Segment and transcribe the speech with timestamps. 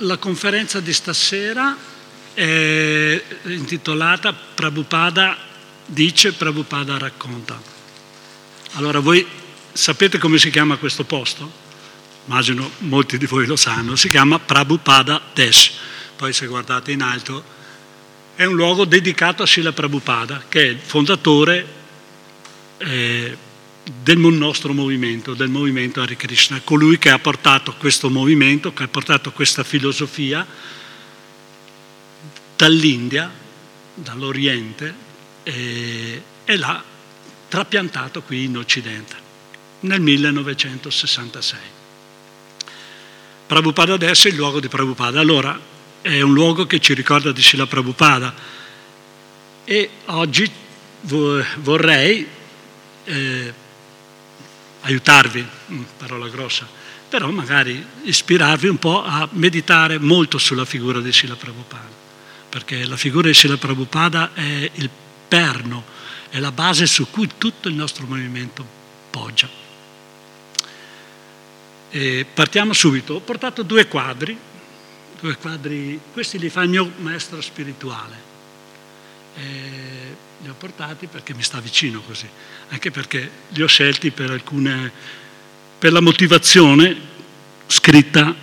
[0.00, 1.76] la conferenza di stasera
[2.32, 5.36] è intitolata Prabhupada
[5.84, 7.60] dice, Prabhupada racconta.
[8.74, 9.26] Allora voi
[9.72, 11.68] sapete come si chiama questo posto?
[12.26, 15.72] Immagino molti di voi lo sanno, si chiama Prabhupada Desh.
[16.16, 17.42] Poi se guardate in alto
[18.36, 21.66] è un luogo dedicato a Srila Prabhupada, che è il fondatore
[22.78, 23.36] eh,
[24.02, 28.88] del nostro movimento, del movimento Hare Krishna, colui che ha portato questo movimento, che ha
[28.88, 30.46] portato questa filosofia
[32.56, 33.30] dall'India,
[33.94, 34.94] dall'Oriente,
[35.42, 36.82] e, e l'ha
[37.48, 39.16] trapiantato qui in Occidente
[39.80, 41.58] nel 1966.
[43.46, 45.18] Prabhupada adesso è il luogo di Prabhupada.
[45.18, 45.58] Allora,
[46.00, 48.32] è un luogo che ci ricorda di Srila Prabhupada
[49.64, 50.48] e oggi
[51.00, 52.26] vorrei
[53.04, 53.54] eh,
[54.80, 56.66] aiutarvi, mm, parola grossa,
[57.08, 61.88] però magari ispirarvi un po' a meditare molto sulla figura di Srila Prabhupada,
[62.48, 64.88] perché la figura di Srila Prabhupada è il
[65.26, 65.84] perno,
[66.28, 68.64] è la base su cui tutto il nostro movimento
[69.10, 69.48] poggia.
[71.90, 74.38] E partiamo subito, ho portato due quadri,
[75.20, 78.28] due quadri, questi li fa il mio maestro spirituale.
[79.34, 80.09] E
[80.42, 82.28] li ho portati perché mi sta vicino così,
[82.68, 84.90] anche perché li ho scelti per alcune,
[85.78, 86.96] per la motivazione
[87.66, 88.34] scritta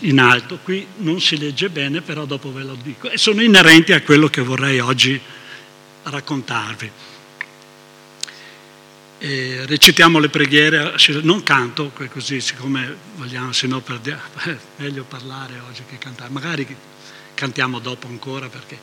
[0.00, 0.58] in alto.
[0.62, 3.10] Qui non si legge bene, però dopo ve lo dico.
[3.10, 5.20] E sono inerenti a quello che vorrei oggi
[6.04, 6.90] raccontarvi.
[9.18, 13.82] E recitiamo le preghiere, non canto, così siccome vogliamo, se no
[14.76, 16.30] meglio parlare oggi che cantare.
[16.30, 16.76] Magari
[17.34, 18.78] cantiamo dopo ancora perché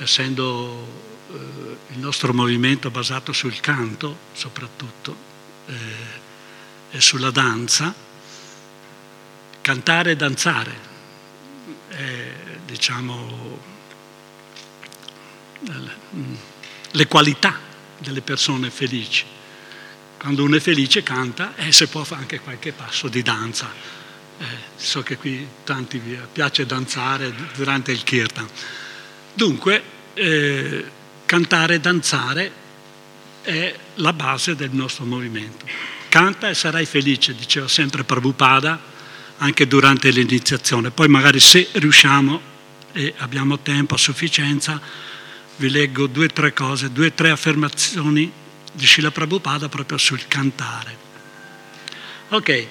[0.00, 0.86] essendo
[1.32, 5.16] eh, il nostro movimento basato sul canto soprattutto
[5.66, 5.74] eh,
[6.92, 7.94] e sulla danza,
[9.60, 10.88] cantare e danzare
[11.88, 12.32] è
[12.64, 13.68] diciamo
[16.92, 17.58] le qualità
[17.98, 19.24] delle persone felici.
[20.18, 23.70] Quando uno è felice canta e se può fa anche qualche passo di danza.
[24.38, 24.44] Eh,
[24.76, 28.48] so che qui tanti vi piace danzare durante il kirtan.
[29.34, 29.82] Dunque,
[30.14, 30.84] eh,
[31.30, 32.52] Cantare e danzare
[33.42, 35.64] è la base del nostro movimento.
[36.08, 38.80] Canta e sarai felice, diceva sempre Prabhupada
[39.38, 40.90] anche durante l'iniziazione.
[40.90, 42.40] Poi magari se riusciamo
[42.92, 44.80] e abbiamo tempo a sufficienza,
[45.54, 48.32] vi leggo due o tre cose, due o tre affermazioni
[48.72, 50.96] di Srila Prabhupada proprio sul cantare.
[52.30, 52.66] Ok,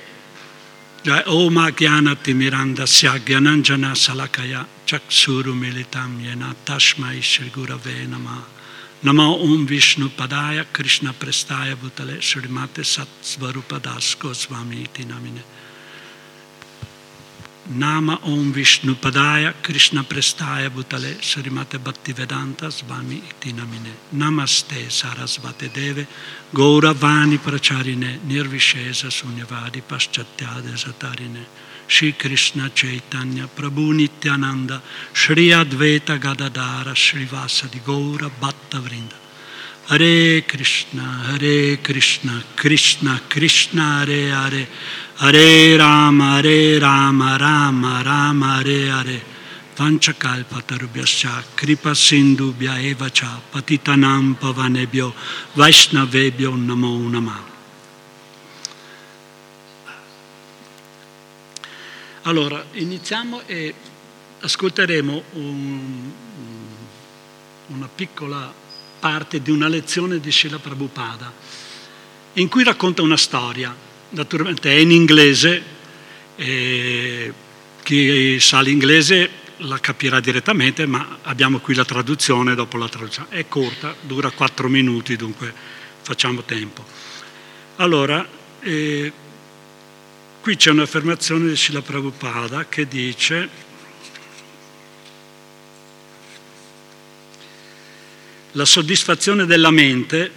[1.08, 8.44] Om Agyanati Mirandasya Gyananjana Salakaya Chaksuru Militam Yena Tashmai Shri Gurave Nama
[9.04, 15.42] Namo Om Vishnu Padaya Krishna Prestaya Bhutale Srimate Sat Svarupadas Goswami Iti Namine
[17.72, 26.08] Nama Om Vishnu Padaya Krishna Prestaya Bhutale Srimate Bhaktivedanta Swami Iti Namine Namaste Sarasvate Deve.
[26.52, 31.46] Gaura Vani Pracharine Nirvishesa Sunyavadi Paschattyade Satarine.
[31.86, 34.82] Shri Krishna Chaitanya Prabhu Nityananda
[35.14, 39.14] Shri Advaita Gadadara Shri Vasadi Gaura Bhatta Vrinda.
[39.90, 44.68] Hare Krishna Hare Krishna Krishna Krishna Hare Hare
[45.22, 49.22] Hare Rama Hare Rama Rama Rama Hare Hare.
[49.76, 55.14] Panchakalpatarubhyascha Kripa Sindhubhya Eva Cha Patitanam Pavanebhyo
[55.56, 57.44] Vaishnavebhyo Namo Namah
[62.22, 63.74] Allora, iniziamo e
[64.40, 66.12] ascolteremo un,
[67.68, 68.54] una piccola
[69.00, 71.30] parte di una lezione di Srila Prabhupada
[72.34, 75.62] in cui racconta una storia naturalmente è in inglese,
[76.36, 77.34] e
[77.84, 79.30] chi sa l'inglese
[79.64, 83.30] la capirà direttamente, ma abbiamo qui la traduzione dopo la traduzione.
[83.30, 85.54] È corta, dura quattro minuti, dunque
[86.02, 86.84] facciamo tempo.
[87.78, 88.28] Allora,
[88.62, 89.12] eh,
[90.42, 93.50] qui c'è un'affermazione di Srila Prabhupada che dice
[98.54, 100.32] la soddisfazione della mente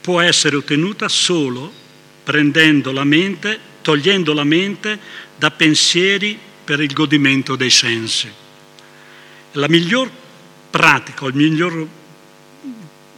[0.00, 1.82] può essere ottenuta solo
[2.24, 4.98] prendendo la mente, togliendo la mente
[5.36, 8.32] da pensieri per il godimento dei sensi.
[9.52, 10.10] La miglior
[10.70, 11.86] pratica, la miglior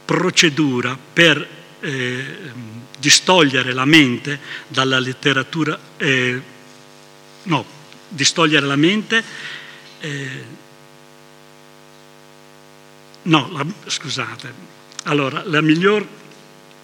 [0.05, 1.47] procedura per
[1.79, 2.25] eh,
[2.99, 6.41] distogliere la mente dalla letteratura, eh,
[7.43, 7.65] no,
[8.09, 9.23] distogliere la mente,
[9.99, 10.43] eh,
[13.23, 14.53] no, la, scusate,
[15.03, 16.07] allora la miglior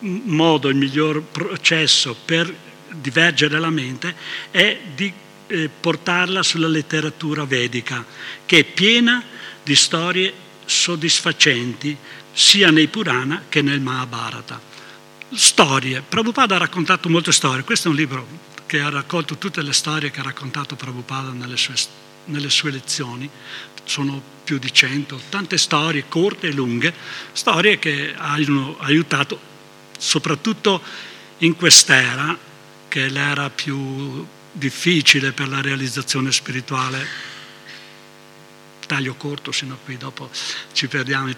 [0.04, 2.54] modo, il miglior processo per
[2.92, 4.16] divergere la mente
[4.52, 5.12] è di
[5.48, 8.06] eh, portarla sulla letteratura vedica,
[8.46, 9.24] che è piena
[9.64, 10.34] di storie
[10.66, 11.96] soddisfacenti
[12.32, 14.60] sia nei Purana che nel Mahabharata.
[15.34, 16.04] Storie.
[16.08, 17.64] Prabhupada ha raccontato molte storie.
[17.64, 18.28] Questo è un libro
[18.66, 21.76] che ha raccolto tutte le storie che ha raccontato Prabhupada nelle sue,
[22.26, 23.30] nelle sue lezioni.
[23.84, 26.94] Sono più di cento, tante storie corte e lunghe,
[27.32, 29.52] storie che hanno aiutato
[29.98, 30.82] soprattutto
[31.40, 32.38] in quest'era,
[32.88, 37.32] che è l'era più difficile per la realizzazione spirituale.
[38.86, 40.30] Taglio corto, sino a qui dopo
[40.74, 41.32] ci perdiamo.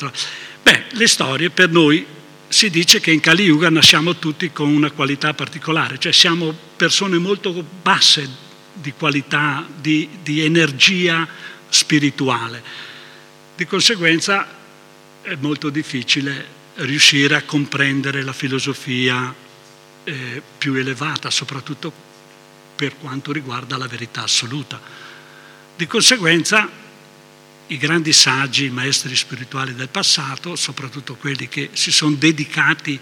[0.63, 2.05] Beh, le storie per noi
[2.47, 7.17] si dice che in Kali Yuga nasciamo tutti con una qualità particolare, cioè siamo persone
[7.17, 8.43] molto basse
[8.73, 11.27] di qualità, di, di energia
[11.69, 12.63] spirituale.
[13.55, 14.47] Di conseguenza
[15.21, 19.33] è molto difficile riuscire a comprendere la filosofia
[20.03, 21.91] eh, più elevata, soprattutto
[22.75, 24.79] per quanto riguarda la verità assoluta.
[25.75, 26.69] Di conseguenza
[27.67, 32.99] i grandi saggi, i maestri spirituali del passato, soprattutto quelli che si sono dedicati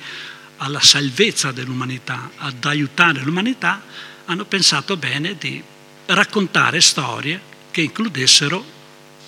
[0.57, 3.81] alla salvezza dell'umanità, ad aiutare l'umanità,
[4.25, 5.61] hanno pensato bene di
[6.05, 7.41] raccontare storie
[7.71, 8.63] che includessero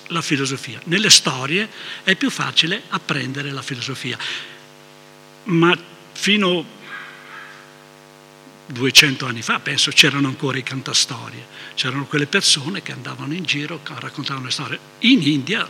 [0.08, 0.80] la filosofia.
[0.84, 1.68] Nelle storie
[2.02, 4.18] è più facile apprendere la filosofia,
[5.44, 5.76] ma
[6.12, 6.64] fino a
[8.66, 13.80] 200 anni fa, penso, c'erano ancora i cantastorie, c'erano quelle persone che andavano in giro
[13.84, 14.78] a raccontare le storie.
[15.00, 15.68] In India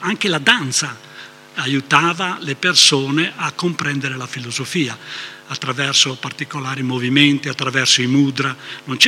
[0.00, 1.10] anche la danza
[1.54, 4.96] aiutava le persone a comprendere la filosofia
[5.46, 8.54] attraverso particolari movimenti, attraverso i mudra.
[8.84, 8.98] Non,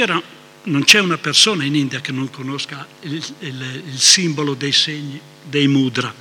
[0.64, 5.20] non c'è una persona in India che non conosca il, il, il simbolo dei segni
[5.42, 6.12] dei mudra.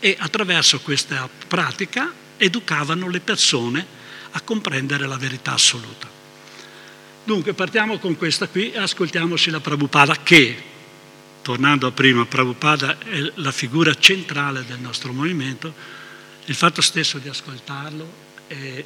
[0.00, 3.84] E attraverso questa pratica educavano le persone
[4.30, 6.08] a comprendere la verità assoluta.
[7.24, 10.62] Dunque partiamo con questa qui e ascoltiamoci la Prabhupada che,
[11.42, 15.74] tornando a prima, Prabhupada è la figura centrale del nostro movimento,
[16.44, 18.84] il fatto stesso di ascoltarlo è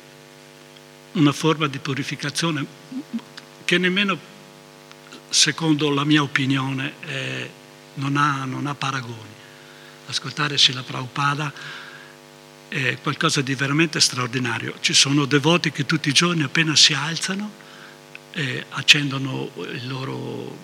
[1.12, 2.66] una forma di purificazione
[3.64, 4.18] che nemmeno,
[5.28, 7.50] secondo la mia opinione, è,
[7.94, 9.30] non, ha, non ha paragoni.
[10.06, 11.52] Ascoltare Srila Prabhupada
[12.68, 14.74] è qualcosa di veramente straordinario.
[14.80, 17.60] Ci sono devoti che tutti i giorni appena si alzano
[18.32, 20.56] eh, accendono il loro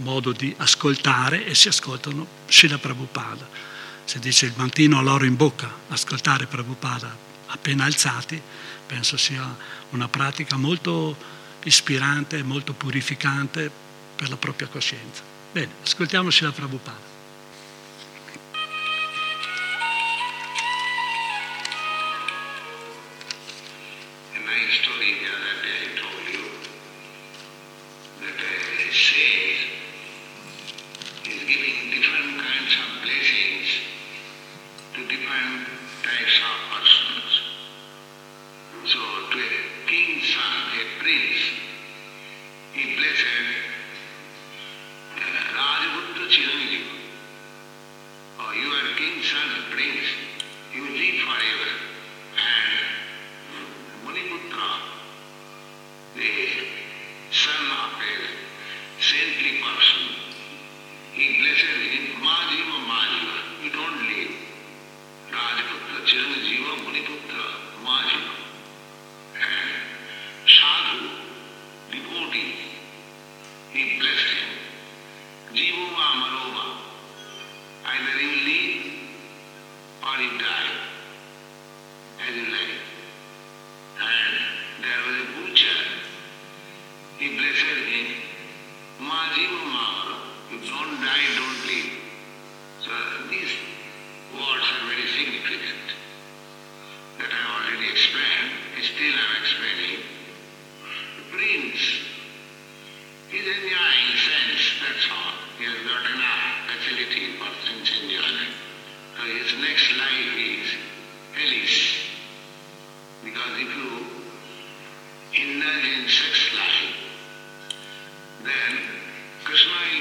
[0.00, 3.48] modo di ascoltare e si ascoltano Srila Prabhupada.
[4.04, 8.40] Si dice il mattino all'oro in bocca, ascoltare Prabhupada appena alzati,
[8.86, 9.56] penso sia
[9.90, 11.16] una pratica molto
[11.64, 13.70] ispirante, molto purificante
[14.16, 15.22] per la propria coscienza.
[15.52, 17.07] Bene, ascoltiamoci la Prabhupada.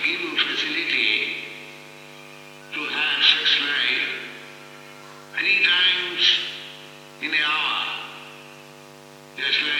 [0.08, 1.36] given facility
[2.74, 4.08] to have sex life
[5.38, 6.24] three times
[7.24, 7.84] in an hour.
[9.36, 9.77] Just like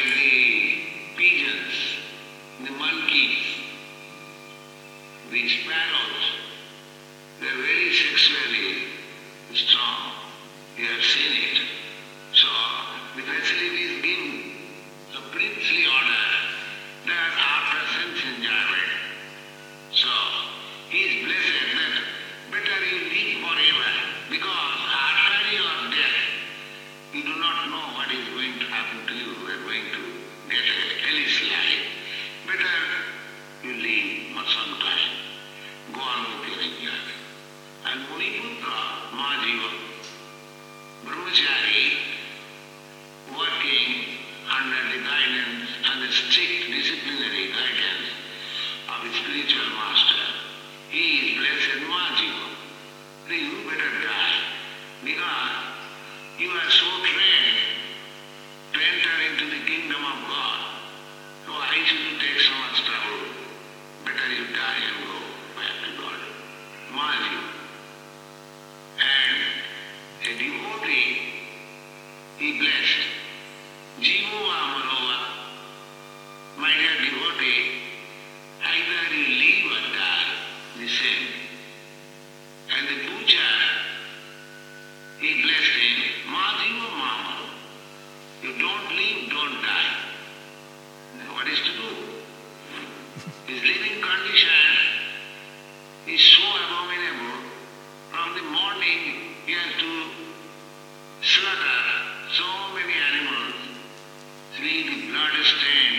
[104.58, 105.94] see the blood stain,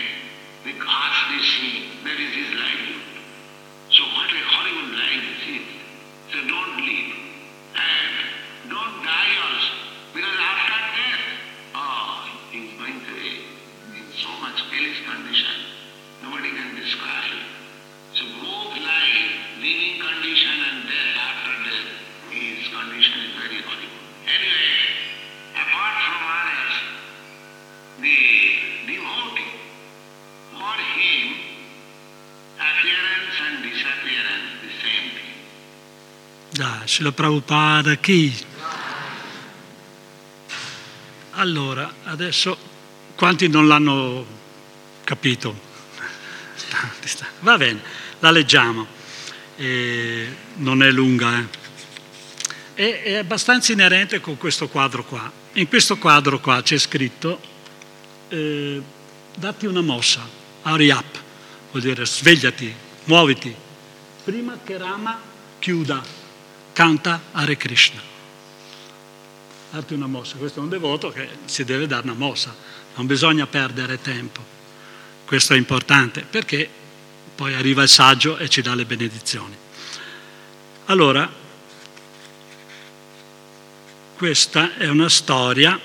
[0.65, 3.23] the ghastly scene, that is his livelihood.
[3.91, 5.67] So what a horrible life this is.
[6.33, 7.28] So don't live.
[36.99, 38.35] Srila Prabhupada, chi?
[41.35, 42.59] Allora, adesso,
[43.15, 44.27] quanti non l'hanno
[45.05, 45.57] capito?
[47.39, 47.81] Va bene,
[48.19, 48.85] la leggiamo.
[49.55, 50.27] Eh,
[50.57, 51.47] non è lunga, eh.
[52.75, 55.31] È, è abbastanza inerente con questo quadro qua.
[55.53, 57.41] In questo quadro qua c'è scritto
[58.27, 58.83] eh,
[59.37, 60.29] datti una mossa,
[60.65, 61.17] hurry up,
[61.71, 62.75] vuol dire svegliati,
[63.05, 63.55] muoviti,
[64.25, 65.17] prima che Rama
[65.61, 66.27] chiuda,
[66.79, 68.01] canta Hare Krishna.
[69.73, 72.55] Datti una mossa, questo è un devoto che si deve dare una mossa,
[72.95, 74.41] non bisogna perdere tempo,
[75.25, 76.71] questo è importante perché
[77.35, 79.57] poi arriva il saggio e ci dà le benedizioni.
[80.85, 81.29] Allora,
[84.17, 85.81] questa è una storia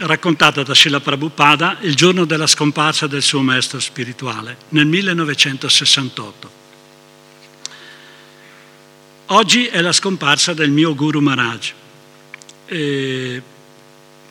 [0.00, 6.59] raccontata da Srila Prabhupada il giorno della scomparsa del suo maestro spirituale, nel 1968.
[9.32, 11.72] Oggi è la scomparsa del mio Guru Maharaj.
[12.66, 13.42] E,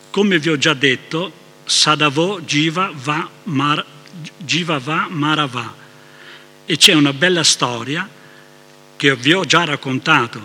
[0.09, 1.31] come vi ho già detto,
[1.63, 3.85] Sadavo Jiva Va, Mar,
[4.35, 5.73] Jiva Va Marava.
[6.65, 8.09] E c'è una bella storia
[8.97, 10.41] che vi ho già raccontato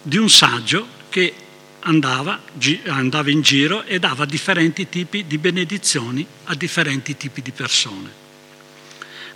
[0.00, 1.34] di un saggio che
[1.80, 2.40] andava,
[2.86, 8.10] andava in giro e dava differenti tipi di benedizioni a differenti tipi di persone.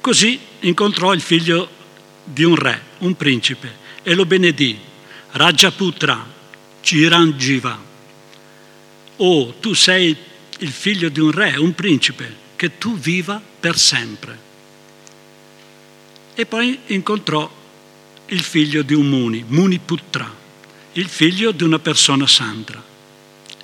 [0.01, 1.69] Così incontrò il figlio
[2.25, 4.79] di un re, un principe, e lo benedì.
[5.33, 6.27] Rajaputra,
[6.81, 7.91] Chiranjiva.
[9.17, 10.17] Oh, tu sei
[10.59, 14.39] il figlio di un re, un principe, che tu viva per sempre.
[16.35, 17.51] E poi incontrò
[18.27, 20.31] il figlio di un Muni, Muniputra,
[20.93, 22.83] il figlio di una persona santa,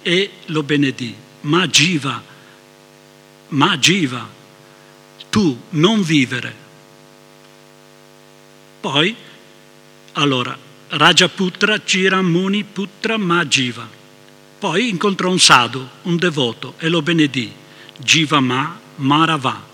[0.03, 1.15] e lo benedì.
[1.43, 2.23] Ma Jiva,
[3.49, 4.29] ma Jiva,
[5.31, 6.55] tu non vivere.
[8.81, 9.17] Poi,
[10.19, 10.57] allora,
[10.89, 13.89] Rajaputra Chira Muni Putra Majiva.
[14.59, 17.53] Poi incontrò un sadhu, un devoto, e lo benedì.
[17.97, 19.67] Jiva Ma Marava.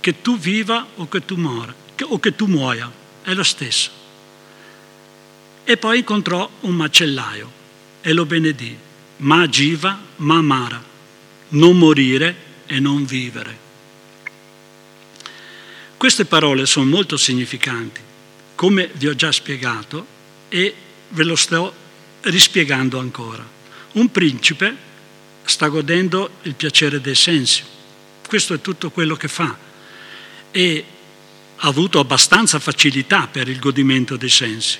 [0.00, 1.72] Che tu viva o che tu mora,
[2.02, 2.90] o che tu muoia,
[3.22, 3.90] è lo stesso.
[5.62, 7.50] E poi incontrò un macellaio
[8.00, 8.76] e lo benedì.
[9.18, 10.82] Ma Jiva Ma Mara.
[11.50, 12.34] Non morire
[12.66, 13.58] e non vivere.
[15.96, 18.00] Queste parole sono molto significanti,
[18.60, 20.06] come vi ho già spiegato
[20.50, 20.74] e
[21.08, 21.72] ve lo sto
[22.20, 23.42] rispiegando ancora.
[23.92, 24.76] Un principe
[25.44, 27.62] sta godendo il piacere dei sensi,
[28.28, 29.56] questo è tutto quello che fa
[30.50, 30.84] e
[31.56, 34.78] ha avuto abbastanza facilità per il godimento dei sensi,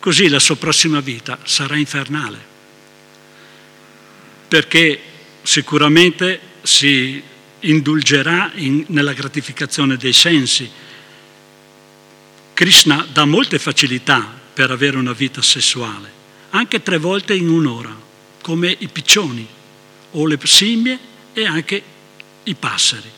[0.00, 2.44] così la sua prossima vita sarà infernale,
[4.48, 5.00] perché
[5.42, 7.22] sicuramente si
[7.60, 10.68] indulgerà in, nella gratificazione dei sensi.
[12.58, 16.10] Krishna dà molte facilità per avere una vita sessuale,
[16.50, 17.96] anche tre volte in un'ora,
[18.42, 19.46] come i piccioni
[20.10, 20.98] o le scimmie
[21.32, 21.80] e anche
[22.42, 23.08] i passeri.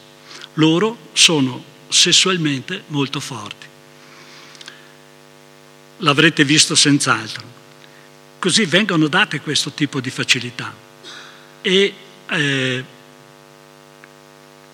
[0.55, 3.67] Loro sono sessualmente molto forti.
[5.97, 7.47] L'avrete visto senz'altro.
[8.39, 10.71] Così vengono date questo tipo di facilità.
[11.63, 11.95] E
[12.29, 12.85] eh,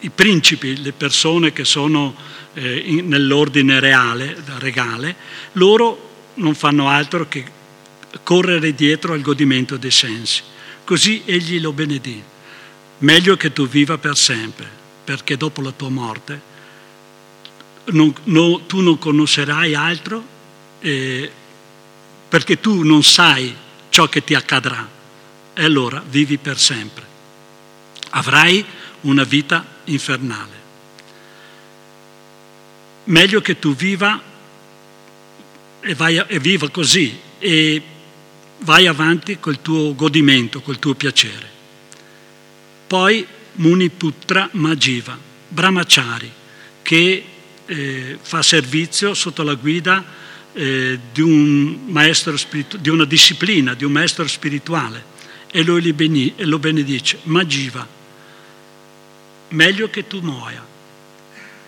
[0.00, 2.14] i principi, le persone che sono
[2.56, 5.14] eh, in, nell'ordine reale, regale,
[5.52, 7.44] loro non fanno altro che
[8.22, 10.42] correre dietro al godimento dei sensi.
[10.84, 12.22] Così egli lo benedì.
[12.98, 14.68] Meglio che tu viva per sempre,
[15.04, 16.54] perché dopo la tua morte
[17.86, 20.24] non, no, tu non conoscerai altro
[20.80, 21.30] eh,
[22.28, 23.54] perché tu non sai
[23.90, 24.88] ciò che ti accadrà
[25.54, 27.04] e allora vivi per sempre.
[28.10, 28.64] Avrai
[29.02, 30.55] una vita infernale.
[33.06, 34.20] Meglio che tu viva
[35.80, 37.82] e, vai, e viva così e
[38.58, 41.48] vai avanti col tuo godimento, col tuo piacere.
[42.86, 46.30] Poi Muniputra Majiva, Brahmachari,
[46.82, 47.24] che
[47.66, 50.04] eh, fa servizio sotto la guida
[50.52, 51.78] eh, di, un
[52.36, 55.14] spiritu- di una disciplina, di un maestro spirituale,
[55.50, 57.86] e lo, bene- e lo benedice, Majiva,
[59.48, 60.64] meglio che tu muoia,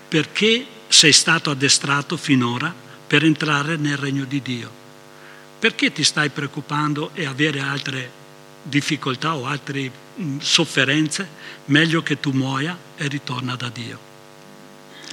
[0.09, 2.75] perché sei stato addestrato finora
[3.07, 4.71] per entrare nel regno di Dio.
[5.59, 8.11] Perché ti stai preoccupando e avere altre
[8.63, 11.29] difficoltà o altre mh, sofferenze?
[11.67, 13.99] Meglio che tu muoia e ritorna da Dio.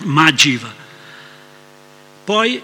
[0.03, 0.73] Ma Jiva.
[2.23, 2.61] Poi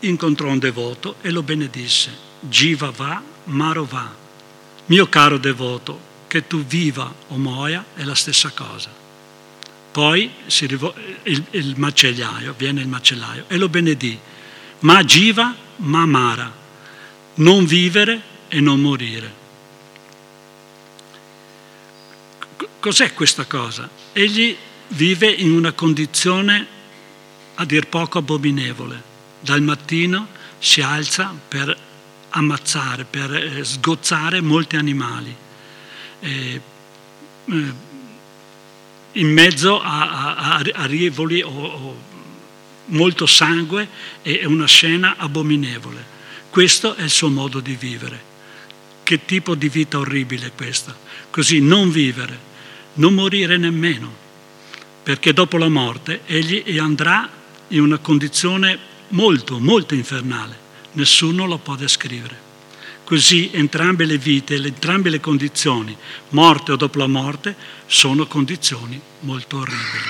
[0.00, 2.24] incontrò un devoto e lo benedisse.
[2.40, 4.12] Jiva va, Maro va.
[4.86, 8.95] Mio caro devoto, che tu viva o muoia è la stessa cosa.
[9.96, 10.30] Poi
[10.66, 14.18] rivol- il, il macellaio, viene il macellaio e lo benedì.
[14.80, 16.52] Ma Jiva, ma Mara.
[17.36, 19.32] Non vivere e non morire.
[22.78, 23.88] Cos'è questa cosa?
[24.12, 24.54] Egli
[24.88, 26.66] vive in una condizione
[27.54, 29.02] a dir poco abominevole.
[29.40, 30.28] Dal mattino
[30.58, 31.74] si alza per
[32.28, 35.34] ammazzare, per eh, sgozzare molti animali.
[36.20, 36.60] Eh,
[37.46, 37.84] eh,
[39.16, 42.00] in mezzo a, a, a rivoli o, o,
[42.86, 43.88] molto sangue
[44.22, 46.14] e una scena abominevole.
[46.50, 48.34] Questo è il suo modo di vivere.
[49.02, 50.96] Che tipo di vita orribile questa?
[51.30, 52.38] Così non vivere,
[52.94, 54.12] non morire nemmeno,
[55.02, 57.28] perché dopo la morte egli andrà
[57.68, 60.64] in una condizione molto, molto infernale.
[60.92, 62.45] Nessuno lo può descrivere.
[63.06, 65.96] Così entrambe le vite, entrambe le condizioni,
[66.30, 67.54] morte o dopo la morte,
[67.86, 70.04] sono condizioni molto orribili.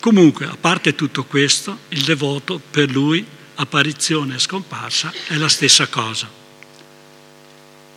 [0.00, 5.86] Comunque, a parte tutto questo, il devoto per lui, apparizione e scomparsa, è la stessa
[5.88, 6.30] cosa.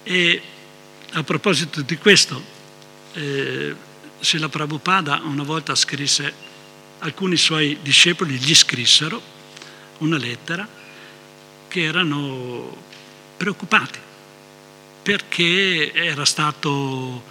[0.04, 0.42] E
[1.14, 2.44] a proposito di questo,
[3.14, 3.74] eh,
[4.20, 6.34] Srila Prabhupada una volta scrisse,
[7.00, 9.22] alcuni suoi discepoli gli scrissero
[10.00, 10.68] una lettera
[11.70, 12.84] che erano
[13.38, 14.00] preoccupati
[15.06, 17.24] perché era stato,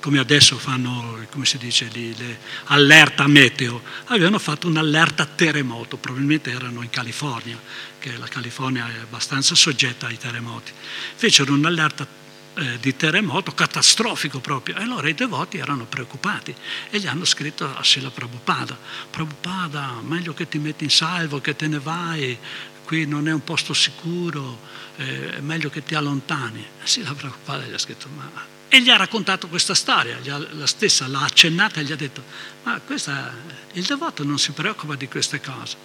[0.00, 6.50] come adesso fanno, come si dice lì, le allerta meteo, avevano fatto un'allerta terremoto, probabilmente
[6.50, 7.60] erano in California,
[7.98, 10.72] che la California è abbastanza soggetta ai terremoti.
[11.14, 12.06] Fecero un'allerta
[12.54, 16.54] eh, di terremoto catastrofico proprio e allora i devoti erano preoccupati
[16.88, 18.78] e gli hanno scritto a Sila Prabhupada,
[19.10, 22.38] Prabhupada, meglio che ti metti in salvo, che te ne vai,
[22.82, 24.58] qui non è un posto sicuro,
[25.00, 26.60] eh, è meglio che ti allontani.
[26.60, 28.58] E sì, la Prabhupada gli ha scritto, ma...
[28.68, 32.22] E gli ha raccontato questa storia, la stessa l'ha accennata e gli ha detto,
[32.62, 33.34] ma questa,
[33.72, 35.76] il devoto non si preoccupa di queste cose.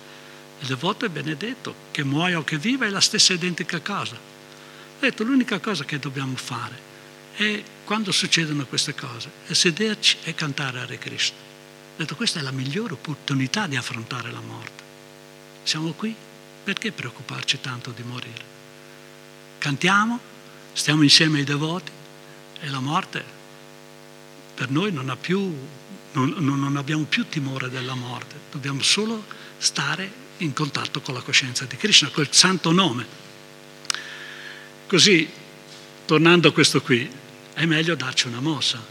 [0.60, 4.16] Il devoto è benedetto, che muoia o che viva è la stessa identica cosa.
[4.16, 6.78] Ha detto, l'unica cosa che dobbiamo fare
[7.36, 11.38] è, quando succedono queste cose, è sederci e cantare Hare Krishna.
[11.38, 14.84] Ha detto, questa è la migliore opportunità di affrontare la morte.
[15.64, 16.16] Siamo qui
[16.64, 18.55] perché preoccuparci tanto di morire?
[19.58, 20.20] Cantiamo,
[20.74, 21.92] stiamo insieme ai devoti
[22.60, 23.34] e la morte
[24.56, 25.54] per noi non, più,
[26.14, 29.24] non, non abbiamo più timore della morte, dobbiamo solo
[29.58, 33.06] stare in contatto con la coscienza di Krishna, col santo nome.
[34.88, 35.30] Così,
[36.06, 37.10] tornando a questo qui,
[37.54, 38.84] è meglio darci una mossa,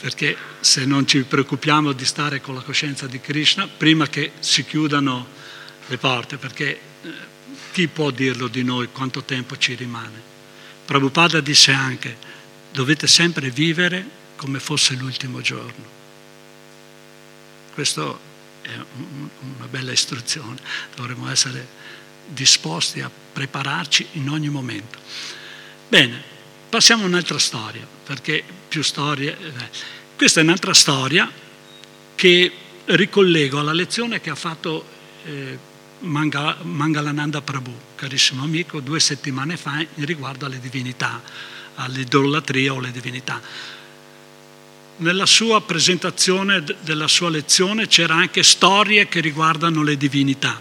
[0.00, 4.64] perché se non ci preoccupiamo di stare con la coscienza di Krishna, prima che si
[4.64, 5.26] chiudano
[5.86, 6.80] le porte, perché
[7.72, 10.30] chi può dirlo di noi quanto tempo ci rimane?
[10.84, 12.16] Prabhupada disse anche,
[12.72, 16.00] dovete sempre vivere come fosse l'ultimo giorno.
[17.74, 18.18] Questa
[18.62, 18.70] è
[19.56, 20.58] una bella istruzione,
[20.94, 21.66] dovremmo essere
[22.26, 24.98] disposti a prepararci in ogni momento.
[25.88, 26.22] Bene,
[26.68, 29.36] passiamo a un'altra storia, perché più storie...
[29.38, 31.30] Eh, questa è un'altra storia
[32.14, 32.52] che
[32.84, 34.86] ricollego alla lezione che ha fatto
[35.24, 35.58] eh,
[36.02, 41.22] Mangalananda Prabhu, carissimo amico, due settimane fa riguardo alle divinità,
[41.76, 43.40] all'idolatria o alle divinità.
[44.96, 50.60] nella sua presentazione della sua lezione c'era anche storie che riguardano le divinità.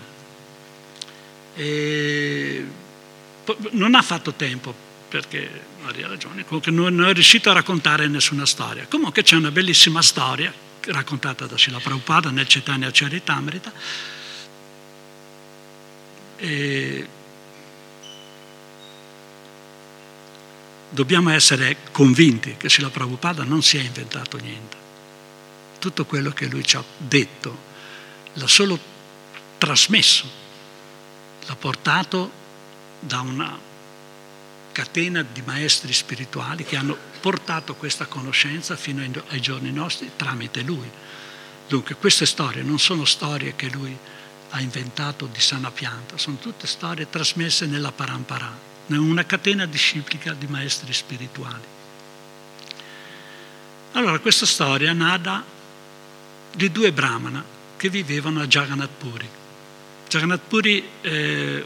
[1.55, 2.65] E
[3.71, 4.73] non ha fatto tempo
[5.09, 5.49] perché
[5.83, 8.85] Maria ha ragione, comunque non è riuscito a raccontare nessuna storia.
[8.89, 10.53] Comunque c'è una bellissima storia
[10.85, 13.71] raccontata da Srila Prabhupada nel Chaitanya Charitamrita
[16.41, 17.07] e
[20.89, 24.75] dobbiamo essere convinti che Srila Prabhupada non si è inventato niente.
[25.77, 27.69] Tutto quello che lui ci ha detto
[28.33, 28.79] l'ha solo
[29.59, 30.25] trasmesso,
[31.45, 32.31] l'ha portato
[32.99, 33.59] da una
[34.71, 40.89] catena di maestri spirituali che hanno portato questa conoscenza fino ai giorni nostri tramite lui.
[41.67, 43.95] Dunque queste storie non sono storie che lui
[44.51, 50.47] ha inventato di sana pianta, sono tutte storie trasmesse nella parampara, una catena disciplica di
[50.47, 51.63] maestri spirituali.
[53.93, 55.43] Allora questa storia nada
[56.53, 57.43] di due brahmana
[57.77, 59.29] che vivevano a Jagannath Puri.
[60.07, 61.65] Jagannath Puri è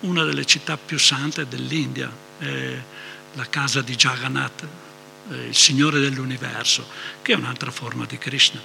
[0.00, 2.80] una delle città più sante dell'India, è
[3.34, 4.66] la casa di Jagannath,
[5.30, 6.86] il Signore dell'universo,
[7.20, 8.60] che è un'altra forma di Krishna.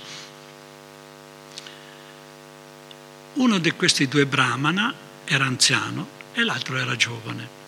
[3.33, 4.93] Uno di questi due brahmana
[5.25, 7.61] era anziano e l'altro era giovane.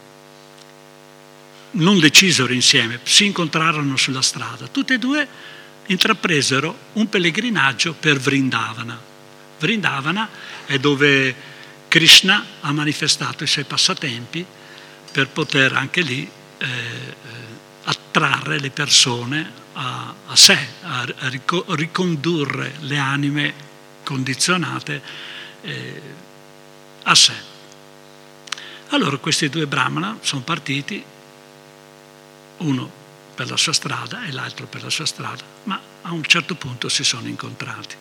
[1.71, 4.67] Non decisero insieme, si incontrarono sulla strada.
[4.67, 5.27] Tutti e due
[5.87, 8.99] intrapresero un pellegrinaggio per Vrindavana.
[9.59, 10.29] Vrindavana
[10.65, 11.35] è dove
[11.87, 14.45] Krishna ha manifestato i suoi passatempi
[15.11, 16.67] per poter anche lì eh,
[17.83, 21.31] attrarre le persone a, a sé, a, a,
[21.75, 23.53] ricondurre le anime
[24.03, 25.01] condizionate
[25.65, 26.01] eh,
[27.03, 27.33] a sé.
[28.89, 31.03] Allora questi due brahmana sono partiti,
[32.57, 33.03] uno
[33.35, 36.87] per la sua strada e l'altro per la sua strada, ma a un certo punto
[36.87, 37.95] si sono incontrati.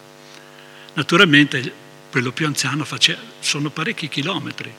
[0.93, 4.73] Naturalmente quello più anziano faceva, sono parecchi chilometri,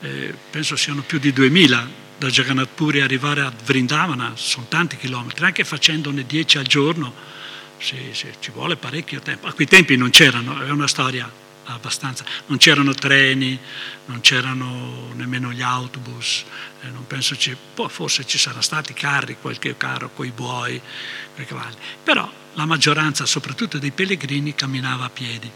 [0.00, 5.44] eh, penso siano più di 2000 da Jagannath Puri arrivare a Vrindavana, sono tanti chilometri,
[5.44, 7.36] anche facendone 10 al giorno
[7.78, 9.46] sì, sì, ci vuole parecchio tempo.
[9.46, 11.30] A quei tempi non c'erano, è una storia
[11.74, 12.24] abbastanza.
[12.46, 13.58] Non c'erano treni,
[14.06, 16.44] non c'erano nemmeno gli autobus,
[16.82, 17.56] eh, non penso ci,
[17.88, 20.80] forse ci saranno stati carri, qualche carro con i buoi,
[21.34, 25.50] con i cavalli, però la maggioranza, soprattutto dei pellegrini, camminava a piedi.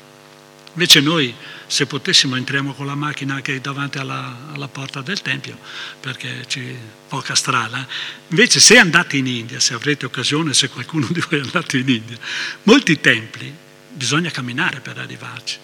[0.75, 1.35] Invece noi,
[1.67, 5.59] se potessimo, entriamo con la macchina anche davanti alla, alla porta del Tempio,
[6.01, 6.75] perché c'è
[7.09, 7.87] poca strada.
[8.29, 11.89] Invece se andate in India, se avrete occasione, se qualcuno di voi è andato in
[11.89, 12.17] India,
[12.63, 13.55] molti templi
[13.91, 15.59] bisogna camminare per arrivarci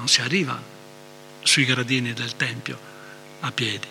[0.00, 0.58] non si arriva
[1.42, 2.78] sui gradini del Tempio
[3.40, 3.86] a piedi,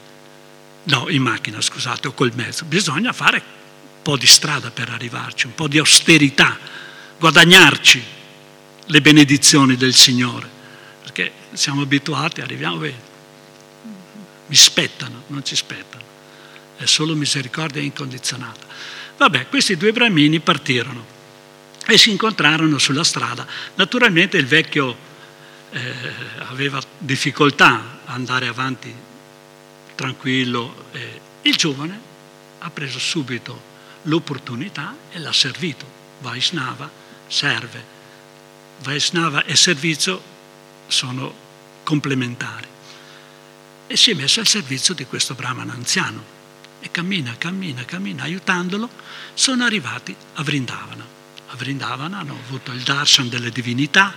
[0.86, 2.66] no, in macchina, scusate, o col mezzo.
[2.66, 6.58] Bisogna fare un po' di strada per arrivarci, un po' di austerità,
[7.20, 8.04] guadagnarci
[8.88, 10.50] le benedizioni del Signore,
[11.04, 12.96] perché siamo abituati, arriviamo, beh,
[14.48, 16.04] mi spettano, non ci spettano,
[16.76, 18.66] è solo misericordia incondizionata.
[19.16, 21.06] Vabbè, questi due bramini partirono
[21.86, 23.46] e si incontrarono sulla strada.
[23.76, 25.09] Naturalmente il vecchio
[25.72, 25.94] eh,
[26.40, 28.94] aveva difficoltà a andare avanti
[29.96, 30.86] tranquillo.
[30.92, 32.00] Eh, il giovane
[32.60, 33.68] ha preso subito
[34.04, 35.86] l'opportunità e l'ha servito.
[36.20, 36.90] Vaisnava
[37.28, 37.98] serve.
[38.82, 40.22] Vaisnava e servizio
[40.88, 41.34] sono
[41.84, 42.68] complementari.
[43.88, 46.38] E si è messo al servizio di questo brahman anziano.
[46.80, 48.90] E cammina, cammina, cammina, aiutandolo,
[49.34, 51.06] sono arrivati a Vrindavana.
[51.48, 54.14] A Vrindavana hanno avuto il darshan delle divinità,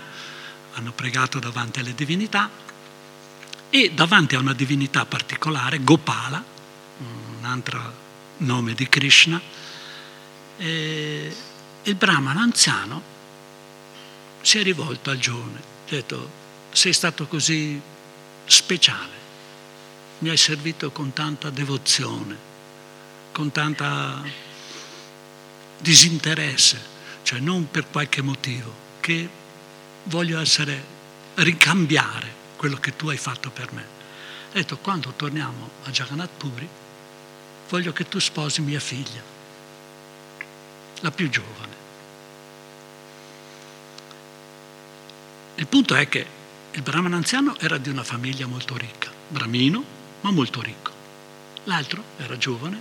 [0.73, 2.49] hanno pregato davanti alle divinità
[3.69, 6.43] e davanti a una divinità particolare, Gopala,
[6.99, 7.93] un altro
[8.37, 9.41] nome di Krishna,
[10.57, 13.01] il brahman anziano
[14.41, 16.29] si è rivolto al giovane, ha detto
[16.71, 17.81] sei stato così
[18.45, 19.11] speciale,
[20.19, 22.37] mi hai servito con tanta devozione,
[23.31, 24.21] con tanta
[25.79, 26.81] disinteresse,
[27.23, 29.29] cioè non per qualche motivo, che
[30.03, 30.83] voglio essere,
[31.35, 33.81] ricambiare quello che tu hai fatto per me.
[34.51, 36.67] Ha detto, quando torniamo a Jagannath Puri,
[37.69, 39.21] voglio che tu sposi mia figlia,
[41.01, 41.81] la più giovane.
[45.55, 46.25] Il punto è che
[46.71, 49.83] il brahman anziano era di una famiglia molto ricca, bramino,
[50.21, 50.91] ma molto ricco.
[51.65, 52.79] L'altro era giovane,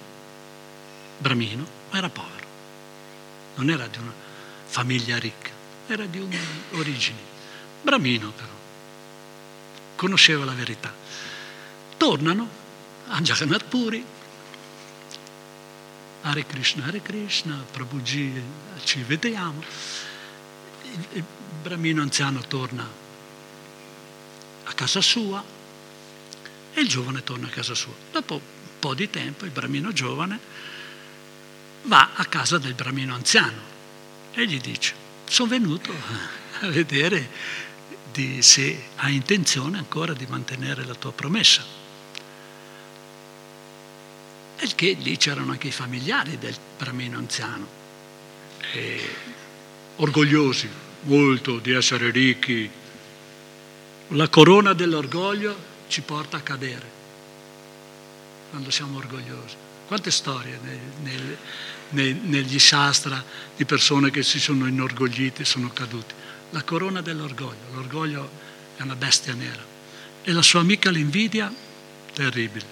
[1.18, 2.46] bramino, ma era povero.
[3.56, 4.12] Non era di una
[4.66, 5.62] famiglia ricca
[5.92, 6.26] era di
[6.72, 7.18] origini,
[7.83, 8.52] bramino però,
[9.96, 10.92] conosceva la verità.
[11.96, 12.48] Tornano
[13.09, 14.05] a Jagannath Puri,
[16.22, 18.42] Hare Krishna, Hare Krishna, Prabhuji,
[18.85, 19.62] ci vediamo.
[21.12, 21.24] Il,
[21.62, 22.88] bramino anziano torna
[24.64, 25.42] a casa sua
[26.74, 27.92] e il giovane torna a casa sua.
[28.11, 28.40] Dopo un
[28.78, 30.38] po' di tempo il bramino giovane
[31.83, 33.70] va a casa del bramino anziano
[34.33, 35.02] e gli dice,
[35.33, 35.90] sono venuto
[36.61, 37.27] a vedere
[38.12, 41.64] di, se hai intenzione ancora di mantenere la tua promessa.
[44.59, 47.66] E che lì c'erano anche i familiari del bramino anziano,
[48.73, 49.14] e,
[49.97, 50.68] orgogliosi
[51.05, 52.71] molto di essere ricchi.
[54.09, 55.57] La corona dell'orgoglio
[55.88, 56.90] ci porta a cadere
[58.51, 59.57] quando siamo orgogliosi.
[59.92, 61.37] Quante storie nei, nei,
[61.90, 63.22] nei, negli shastra
[63.55, 66.14] di persone che si sono inorgoglite sono caduti
[66.48, 67.74] la corona dell'orgoglio.
[67.74, 68.31] L'orgoglio
[68.76, 69.62] è una bestia nera.
[70.22, 71.52] E la sua amica l'invidia,
[72.14, 72.64] terribile.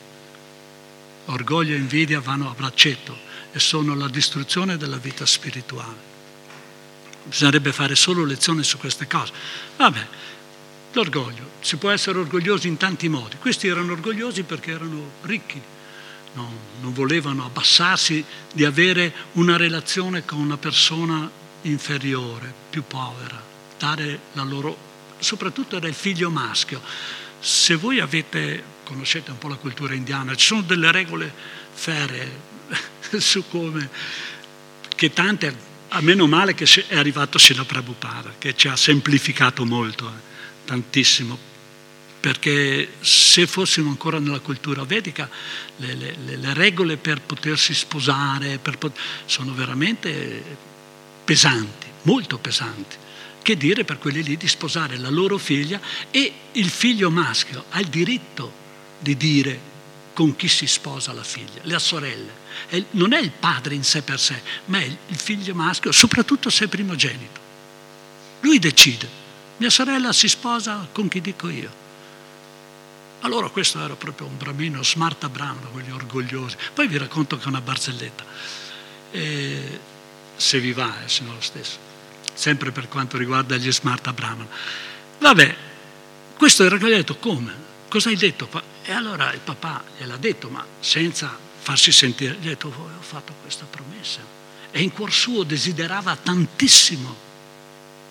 [1.27, 3.15] Orgoglio e invidia vanno a braccetto
[3.53, 5.99] e sono la distruzione della vita spirituale.
[7.25, 9.33] Bisognerebbe fare solo lezioni su queste cose.
[9.77, 10.07] Vabbè,
[10.95, 11.51] l'orgoglio.
[11.61, 13.37] Si può essere orgogliosi in tanti modi.
[13.37, 15.61] Questi erano orgogliosi perché erano ricchi,
[16.35, 21.31] non, non volevano abbassarsi di avere una relazione con una persona
[21.63, 23.49] inferiore, più povera
[23.81, 24.77] dare la loro,
[25.19, 26.83] soprattutto era il figlio maschio.
[27.41, 31.33] Se voi avete, conoscete un po' la cultura indiana, ci sono delle regole
[31.73, 32.31] ferree
[33.19, 33.89] su come,
[34.95, 40.07] che tante, a meno male che è arrivato Srila Prabhupada, che ci ha semplificato molto,
[40.09, 41.49] eh, tantissimo,
[42.21, 45.29] perché se fossimo ancora nella cultura vedica,
[45.77, 50.43] le, le, le regole per potersi sposare per pot- sono veramente
[51.25, 52.97] pesanti, molto pesanti.
[53.43, 55.81] Che dire per quelli lì di sposare la loro figlia
[56.11, 58.53] e il figlio maschio ha il diritto
[58.99, 59.69] di dire
[60.13, 62.33] con chi si sposa la figlia, la sorella.
[62.91, 66.67] non è il padre in sé per sé, ma è il figlio maschio, soprattutto se
[66.67, 67.41] è primogenito.
[68.41, 69.09] Lui decide,
[69.57, 71.89] mia sorella si sposa con chi dico io.
[73.21, 76.57] Allora questo era proprio un bramino, smarta brahmana, quelli orgogliosi.
[76.73, 78.25] Poi vi racconto che è una barzelletta,
[79.11, 79.81] e
[80.37, 81.89] se vi va, eh, se no lo stesso
[82.41, 84.49] sempre per quanto riguarda gli smart Brahman.
[85.19, 85.57] Vabbè,
[86.39, 87.69] questo era gli ha detto come?
[87.87, 88.49] Cosa hai detto?
[88.83, 93.03] E allora il papà gliel'ha detto, ma senza farsi sentire, gli ha detto, oh, ho
[93.03, 94.21] fatto questa promessa.
[94.71, 97.29] E in cuor suo desiderava tantissimo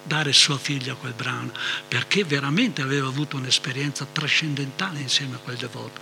[0.04, 1.52] dare sua figlia a quel brano,
[1.88, 6.00] perché veramente aveva avuto un'esperienza trascendentale insieme a quel devoto,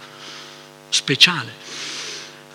[0.90, 1.52] speciale.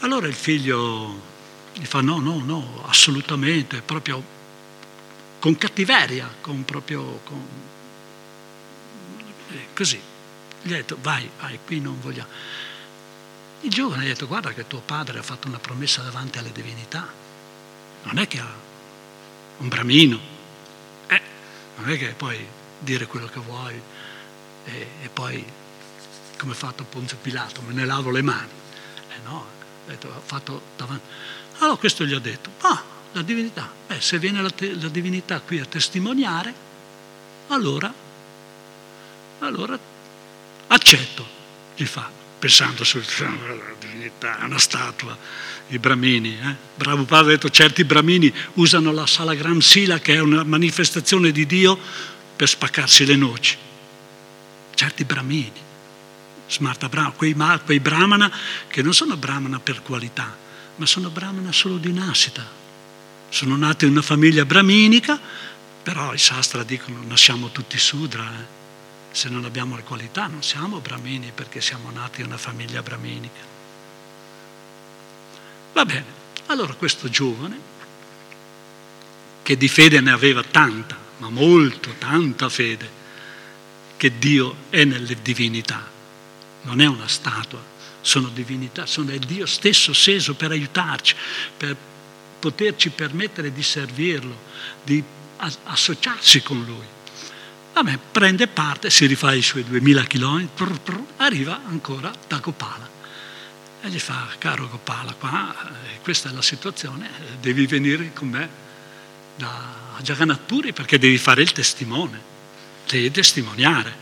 [0.01, 1.31] Allora il figlio
[1.75, 4.41] gli fa no, no, no, assolutamente, proprio
[5.39, 7.47] con cattiveria, con proprio con,
[9.75, 10.01] così.
[10.63, 12.29] Gli ha detto vai, vai, qui non vogliamo.
[13.63, 17.09] Il giovane ha detto guarda che tuo padre ha fatto una promessa davanti alle divinità,
[18.05, 18.53] non è che ha
[19.59, 20.32] un bramino,
[21.77, 22.47] non è che puoi
[22.79, 23.81] dire quello che vuoi
[24.65, 25.45] e, e poi
[26.39, 28.51] come ha fatto Ponzio Pilato, me ne lavo le mani.
[29.11, 29.47] Eh no,
[29.87, 31.07] ha fatto davanti.
[31.59, 32.83] Allora questo gli ha detto, ah,
[33.13, 33.71] la divinità.
[33.87, 36.53] Beh, se viene la, te- la divinità qui a testimoniare,
[37.49, 37.93] allora,
[39.39, 39.79] allora
[40.67, 41.27] accetto,
[41.77, 45.17] gli fa, pensando subito, la divinità una statua,
[45.75, 46.39] i bramini.
[46.39, 46.55] Eh?
[46.75, 51.47] Bravo padre ha detto, certi bramini usano la salagram sila, che è una manifestazione di
[51.47, 51.79] Dio,
[52.37, 53.57] per spaccarsi le noci.
[54.75, 55.53] Certi bramini,
[56.49, 58.31] smarta brahmana, quei, quei brahmana
[58.67, 60.37] che non sono brahmana per qualità,
[60.77, 62.45] ma sono brahmana solo di nascita,
[63.29, 65.21] sono nato in una famiglia brahminica,
[65.83, 68.25] però i sastra dicono nasciamo tutti sudra.
[68.25, 68.61] Eh.
[69.13, 73.52] Se non abbiamo le qualità non siamo brahmini perché siamo nati in una famiglia brahminica.
[75.73, 76.05] Va bene,
[76.47, 77.71] allora questo giovane,
[79.43, 83.01] che di fede ne aveva tanta, ma molto, tanta fede,
[83.97, 85.89] che Dio è nelle divinità,
[86.63, 87.61] non è una statua,
[88.01, 91.15] sono divinità, sono il Dio stesso sceso per aiutarci,
[91.57, 91.77] per
[92.39, 94.37] poterci permettere di servirlo,
[94.83, 95.03] di
[95.65, 96.87] associarsi con lui.
[97.73, 100.49] Vabbè, prende parte, si rifà i suoi 2000 km,
[101.17, 102.92] arriva ancora da Gopala.
[103.85, 108.49] E gli fa, caro Gopala, qua, eh, questa è la situazione, devi venire con me
[109.35, 109.51] da
[110.01, 112.21] Jagannath perché devi fare il testimone,
[112.89, 114.01] devi testimoniare.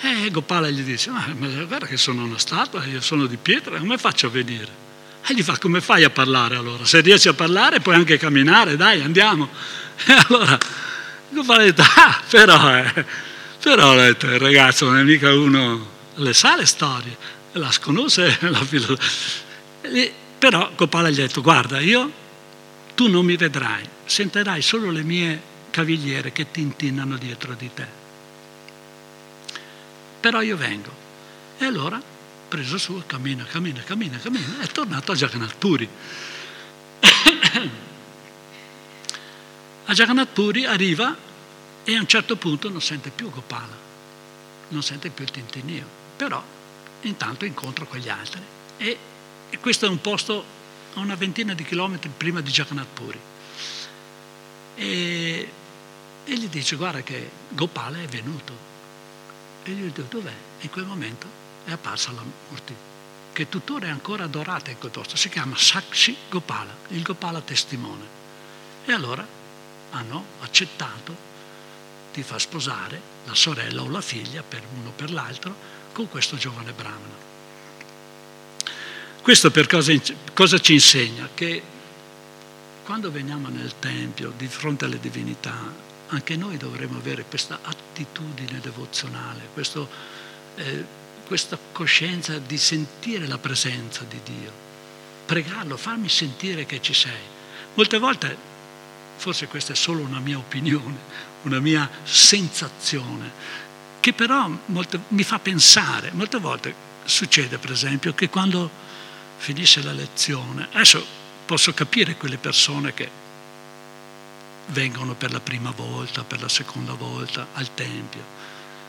[0.00, 1.24] E Gopala gli dice, ma
[1.66, 4.88] guarda che sono una statua, io sono di pietra, come faccio a venire?
[5.24, 6.84] E gli fa, come fai a parlare allora?
[6.84, 9.48] Se riesci a parlare puoi anche camminare, dai, andiamo.
[10.06, 10.58] E allora,
[11.54, 13.04] ha detto, ah, però, eh,
[13.60, 17.16] però detto, il ragazzo non è mica uno, le sa le storie,
[17.52, 20.10] la sconosce la filosofia.
[20.38, 22.10] però Gopala gli ha detto, guarda, io,
[22.94, 27.86] tu non mi vedrai, sentirai solo le mie cavigliere che tintinnano dietro di te.
[30.20, 31.08] Però io vengo.
[31.58, 32.00] E allora,
[32.48, 35.88] preso su, cammina, cammina, cammina, cammina, è tornato a Jagannath Puri.
[39.86, 41.16] a Jagannath Puri arriva
[41.84, 43.76] e a un certo punto non sente più Gopala,
[44.68, 45.84] non sente più il tintinnio,
[46.16, 46.42] però
[47.02, 48.42] intanto incontra quegli altri
[48.76, 48.98] e,
[49.50, 50.44] e questo è un posto
[50.94, 53.20] a una ventina di chilometri prima di Jagannath Puri.
[54.74, 55.52] E,
[56.24, 58.68] e gli dice guarda che Gopala è venuto.
[59.62, 60.32] E gli dice dov'è?
[60.60, 61.26] In quel momento
[61.64, 62.74] è apparsa la Murti,
[63.32, 65.16] che tuttora è ancora adorata in quel posto.
[65.16, 68.18] Si chiama Sakshi Gopala, il Gopala testimone.
[68.84, 69.26] E allora
[69.90, 71.28] hanno accettato
[72.12, 76.36] di far sposare la sorella o la figlia per uno o per l'altro con questo
[76.36, 77.28] giovane brahmana.
[79.22, 79.92] Questo per cosa,
[80.32, 81.28] cosa ci insegna?
[81.34, 81.62] Che
[82.84, 85.72] quando veniamo nel Tempio di fronte alle divinità,
[86.08, 89.88] anche noi dovremmo avere questa attitudine devozionale, questo,
[90.56, 90.84] eh,
[91.26, 94.50] questa coscienza di sentire la presenza di Dio,
[95.26, 97.38] pregarlo, farmi sentire che ci sei.
[97.74, 98.36] Molte volte,
[99.16, 100.96] forse questa è solo una mia opinione,
[101.42, 103.30] una mia sensazione,
[104.00, 108.70] che però molte, mi fa pensare, molte volte succede per esempio che quando
[109.36, 110.68] finisce la lezione.
[110.72, 111.04] Adesso
[111.46, 113.10] posso capire quelle persone che
[114.66, 118.22] vengono per la prima volta, per la seconda volta al Tempio,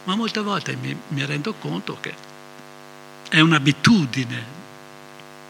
[0.04, 2.14] ma molte volte mi, mi rendo conto che
[3.30, 4.60] è un'abitudine.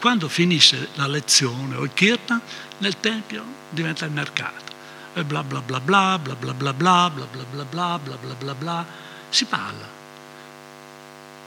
[0.00, 2.40] Quando finisce la lezione o il kirtan,
[2.78, 4.70] nel Tempio diventa il mercato.
[5.14, 8.34] E bla bla bla bla, bla bla bla bla, bla bla bla bla, bla bla
[8.34, 8.86] bla bla,
[9.32, 9.88] si parla.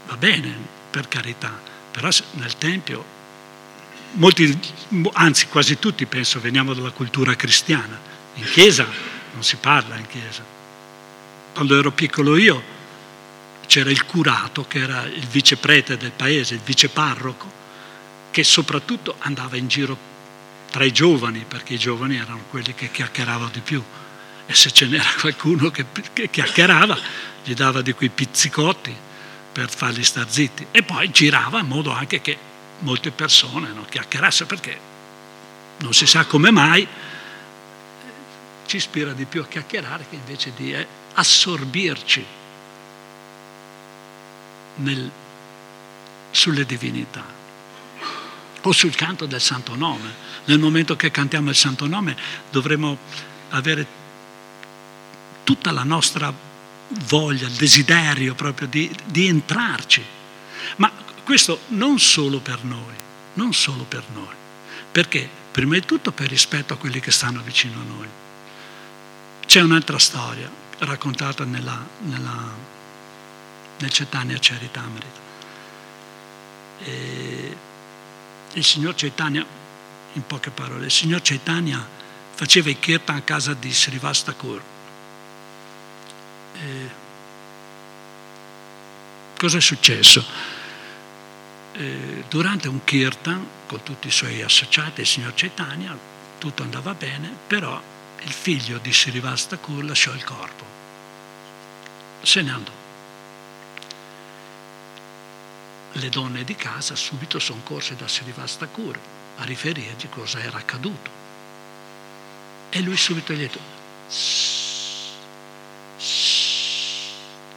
[0.08, 0.54] Va bene,
[0.89, 1.58] per carità,
[1.91, 3.13] però nel Tempio
[4.13, 4.58] molti,
[5.13, 8.00] anzi quasi tutti penso veniamo dalla cultura cristiana.
[8.36, 8.88] In chiesa
[9.34, 10.43] non si parla in chiesa.
[11.54, 12.74] Quando ero piccolo io
[13.65, 17.52] c'era il curato che era il viceprete del paese, il viceparroco,
[18.32, 19.98] che soprattutto andava in giro
[20.69, 23.82] tra i giovani, perché i giovani erano quelli che chiacchieravano di più.
[24.45, 26.98] E se ce n'era qualcuno che, che chiacchierava,
[27.45, 28.93] gli dava di quei pizzicotti
[29.51, 30.67] per farli star zitti.
[30.71, 32.38] E poi girava in modo anche che
[32.79, 34.77] molte persone non chiacchierassero perché
[35.77, 36.86] non si sa come mai
[38.65, 42.25] ci ispira di più a chiacchierare che invece di eh, assorbirci
[44.77, 45.12] nel,
[46.31, 47.23] sulle divinità
[48.62, 50.23] o sul canto del santo nome.
[50.45, 52.17] Nel momento che cantiamo il santo nome
[52.49, 52.97] dovremo
[53.49, 53.86] avere
[55.43, 56.34] tutta la nostra
[56.88, 60.04] voglia, il desiderio proprio di, di entrarci.
[60.78, 60.91] Ma
[61.24, 62.93] questo non solo per noi,
[63.34, 64.34] non solo per noi,
[64.91, 68.08] perché prima di tutto per rispetto a quelli che stanno vicino a noi.
[69.45, 72.54] C'è un'altra storia raccontata nella, nella,
[73.78, 75.24] nel Cetania Charitamrita.
[76.80, 77.58] E
[78.54, 79.45] il signor Chaitanya,
[80.13, 81.88] in poche parole, il signor Chaitanya
[82.34, 84.62] faceva i kirtan a casa di Srivastakur.
[86.61, 86.89] E
[89.37, 90.25] cosa è successo?
[91.73, 95.97] Eh, durante un kirtan con tutti i suoi associati, il signor Chaitanya,
[96.37, 97.81] tutto andava bene, però
[98.21, 100.63] il figlio di Srivasta Kur lasciò il corpo,
[102.21, 102.71] se ne andò.
[105.91, 108.99] Le donne di casa subito sono corse da Srivasta Kur
[109.37, 111.23] a riferirgli cosa era accaduto.
[112.69, 113.60] E lui subito gli ha detto,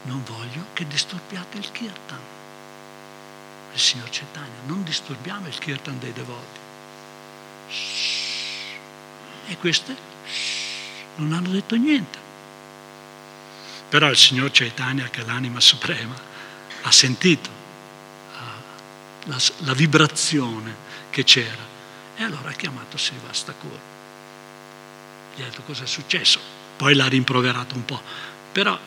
[0.08, 2.36] non voglio che disturbiate il kirtan
[3.78, 6.58] il signor Chaitanya, non disturbiamo il kirtan dei devoti.
[9.46, 9.96] E queste
[11.16, 12.18] non hanno detto niente.
[13.88, 16.14] Però il signor Chaitanya, che è l'anima suprema,
[16.82, 17.48] ha sentito
[19.24, 21.66] la, la vibrazione che c'era
[22.16, 23.78] e allora ha chiamato Srivastakur.
[25.36, 26.40] Gli ha detto cosa è successo,
[26.76, 28.02] poi l'ha rimproverato un po',
[28.50, 28.78] però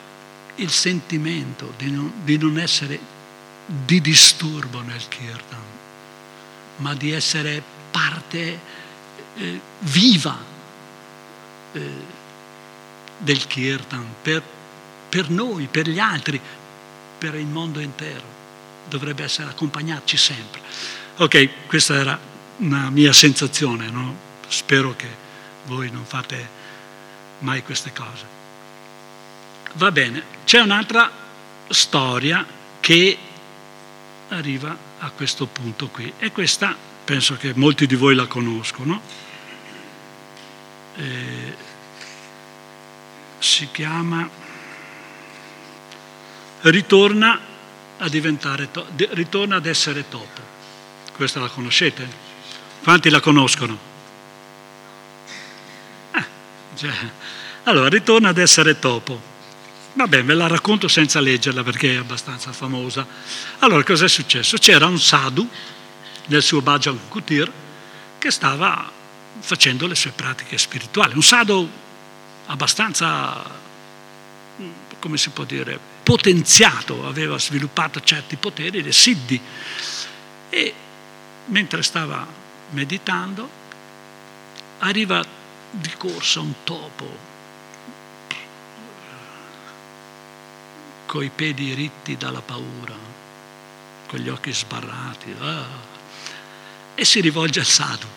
[0.62, 3.00] il sentimento di non, di non essere
[3.66, 5.62] di disturbo nel kirtan,
[6.78, 8.60] ma di essere parte
[9.36, 10.38] eh, viva
[11.74, 11.90] eh,
[13.18, 14.42] del kirtan per,
[15.10, 16.40] per noi, per gli altri,
[17.18, 18.40] per il mondo intero.
[18.88, 20.62] Dovrebbe essere accompagnarci sempre.
[21.18, 22.20] Ok, questa era
[22.58, 24.30] una mia sensazione, no?
[24.48, 25.08] spero che
[25.66, 26.60] voi non fate
[27.40, 28.41] mai queste cose.
[29.74, 31.10] Va bene, c'è un'altra
[31.70, 32.46] storia
[32.80, 33.18] che
[34.30, 36.14] arriva a questo punto qui.
[36.18, 39.02] E questa penso che molti di voi la conoscono.
[40.96, 41.56] E
[43.40, 44.30] si chiama
[46.62, 47.40] Ritorna
[47.98, 50.42] a diventare, to- ritorna ad essere topo.
[51.16, 52.08] Questa la conoscete?
[52.84, 53.78] Quanti la conoscono?
[56.12, 56.26] Eh,
[56.76, 56.92] cioè,
[57.64, 59.30] allora, ritorna ad essere topo.
[59.94, 63.06] Vabbè, ve la racconto senza leggerla perché è abbastanza famosa.
[63.60, 64.58] Allora, cosa è successo?
[64.58, 65.48] C'era un sadhu
[66.28, 67.52] nel suo Bhajan Kutir
[68.18, 68.90] che stava
[69.40, 71.16] facendo le sue pratiche spirituali.
[71.16, 71.70] Un sadhu
[72.46, 73.44] abbastanza,
[75.00, 79.42] come si può dire, potenziato, aveva sviluppato certi poteri, le siddhi.
[80.50, 80.74] E
[81.46, 82.26] mentre stava
[82.70, 83.50] meditando,
[84.80, 85.22] arriva
[85.70, 87.30] di corsa un topo
[91.12, 92.96] coi piedi ritti dalla paura,
[94.08, 95.68] con gli occhi sbarrati, ah,
[96.96, 98.08] e si rivolge al sadhu.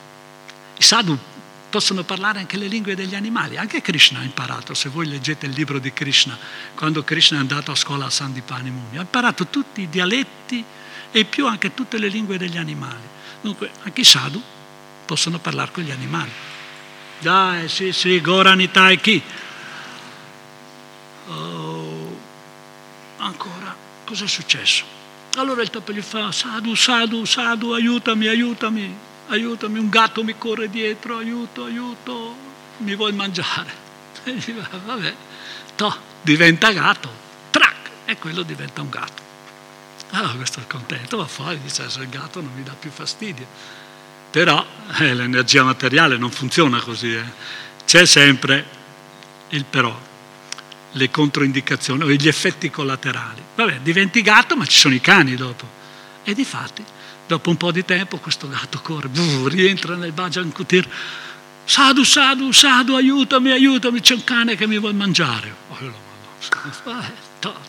[0.79, 1.19] I sadhu
[1.69, 5.55] possono parlare anche le lingue degli animali, anche Krishna ha imparato, se voi leggete il
[5.55, 6.39] libro di Krishna,
[6.77, 10.65] quando Krishna è andato a scuola a Sandipani Muni, ha imparato tutti i dialetti
[11.11, 13.09] e più anche tutte le lingue degli animali.
[13.41, 14.41] Dunque anche i sadhu
[15.05, 16.31] possono parlare con gli animali.
[17.19, 19.21] Dai, sì, sì, Goranitai chi?
[24.15, 24.85] Cosa è successo?
[25.39, 28.97] Allora il topo gli fa, Sadhu, Sadhu, Sadhu, aiutami, aiutami,
[29.27, 32.37] aiutami, un gatto mi corre dietro, aiuto, aiuto,
[32.79, 33.83] mi vuoi mangiare.
[34.27, 35.15] E gli fa, vabbè,
[35.75, 37.11] to, diventa gatto,
[37.51, 39.23] trac, e quello diventa un gatto.
[40.13, 43.47] Allora questo è contento, va fuori, dice, se il gatto non mi dà più fastidio.
[44.31, 44.65] Però
[44.99, 47.25] eh, l'energia materiale non funziona così, eh.
[47.85, 48.65] c'è sempre
[49.49, 49.95] il però
[50.95, 53.43] le controindicazioni o gli effetti collaterali.
[53.55, 55.67] Vabbè, diventi gatto, ma ci sono i cani dopo.
[56.23, 56.85] E di fatti,
[57.27, 60.89] dopo un po' di tempo, questo gatto corre, buh, rientra nel Bajan Kutir.
[61.65, 65.55] Sadhu, Sadhu, Sadhu, aiutami, aiutami, c'è un cane che mi vuole mangiare.
[65.69, 66.03] Oh,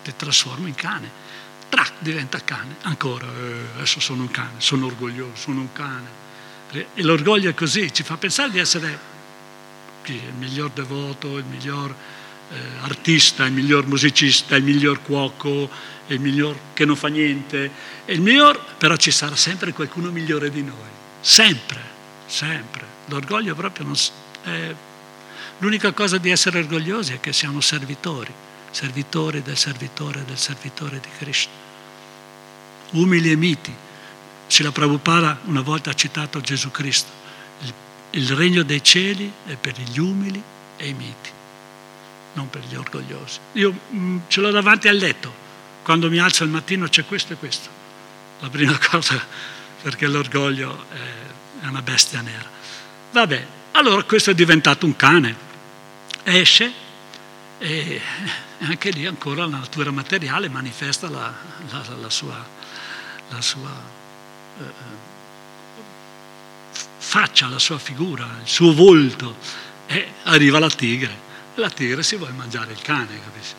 [0.03, 1.23] ti trasformo in cane.
[1.69, 2.75] Trac, diventa cane.
[2.83, 6.23] Ancora, eh, adesso sono un cane, sono orgoglioso, sono un cane.
[6.71, 9.13] E l'orgoglio è così, ci fa pensare di essere
[10.05, 11.95] il miglior devoto, il miglior
[12.81, 15.69] artista, il miglior musicista, il miglior cuoco,
[16.07, 17.71] il miglior che non fa niente,
[18.05, 20.89] il miglior, però ci sarà sempre qualcuno migliore di noi,
[21.19, 21.81] sempre,
[22.25, 22.85] sempre.
[23.05, 23.95] L'orgoglio proprio non...
[24.43, 24.75] È,
[25.59, 28.31] l'unica cosa di essere orgogliosi è che siamo servitori,
[28.69, 31.51] servitori del servitore del servitore di Krishna,
[32.91, 33.75] umili e miti.
[34.47, 37.09] Srila Prabhupada una volta ha citato Gesù Cristo,
[37.61, 37.73] il,
[38.11, 40.41] il regno dei cieli è per gli umili
[40.77, 41.35] e i miti
[42.35, 43.39] non per gli orgogliosi.
[43.53, 45.33] Io mh, mm, ce l'ho davanti al letto,
[45.83, 47.69] quando mi alzo al mattino c'è questo e questo.
[48.39, 49.21] La prima cosa,
[49.81, 52.49] perché l'orgoglio è, è una bestia nera.
[53.11, 55.43] Vabbè, allora questo è diventato un cane.
[56.23, 56.71] Esce
[57.57, 58.01] e
[58.59, 61.33] anche lì ancora la natura materiale manifesta la,
[61.69, 62.45] la, la sua,
[63.29, 63.81] la sua
[64.59, 64.63] eh,
[66.97, 69.37] faccia, la sua figura, il suo volto
[69.87, 71.24] e arriva la tigre
[71.55, 73.53] la tigre si vuole mangiare il cane, capisci?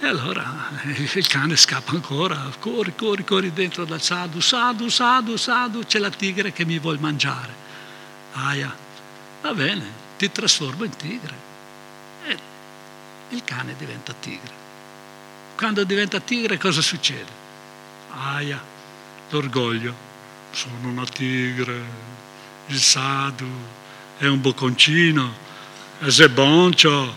[0.00, 5.84] E allora il cane scappa ancora, corri, corri, corri dentro dal sadu, sadu, sadu, sadu,
[5.84, 7.52] c'è la tigre che mi vuole mangiare.
[8.32, 8.74] Aia,
[9.42, 9.84] va bene,
[10.16, 11.34] ti trasformo in tigre.
[12.24, 12.38] E
[13.28, 14.58] il cane diventa tigre.
[15.54, 17.38] Quando diventa tigre cosa succede?
[18.10, 18.58] Aia,
[19.28, 19.94] l'orgoglio,
[20.50, 21.84] sono una tigre,
[22.68, 23.46] il sadu
[24.16, 25.48] è un bocconcino
[26.08, 27.14] se boncio,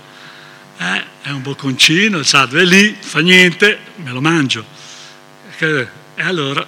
[0.77, 4.65] eh, è un bocconcino, il sardo è lì, fa niente, me lo mangio.
[5.57, 6.65] E allora,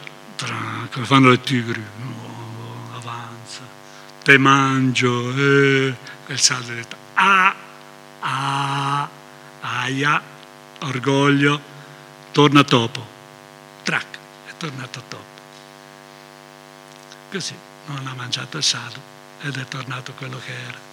[0.92, 3.62] come fanno le tigri, oh, avanza,
[4.24, 5.96] te mangio, eh,
[6.28, 7.56] il sardo ha detto, ah,
[8.20, 9.10] ah,
[9.60, 10.22] aia,
[10.80, 11.62] orgoglio,
[12.32, 13.06] torna topo,
[13.84, 14.06] trac,
[14.48, 15.24] è tornato topo.
[17.30, 17.56] Così
[17.88, 19.02] non ha mangiato il sardo
[19.42, 20.85] ed è tornato quello che era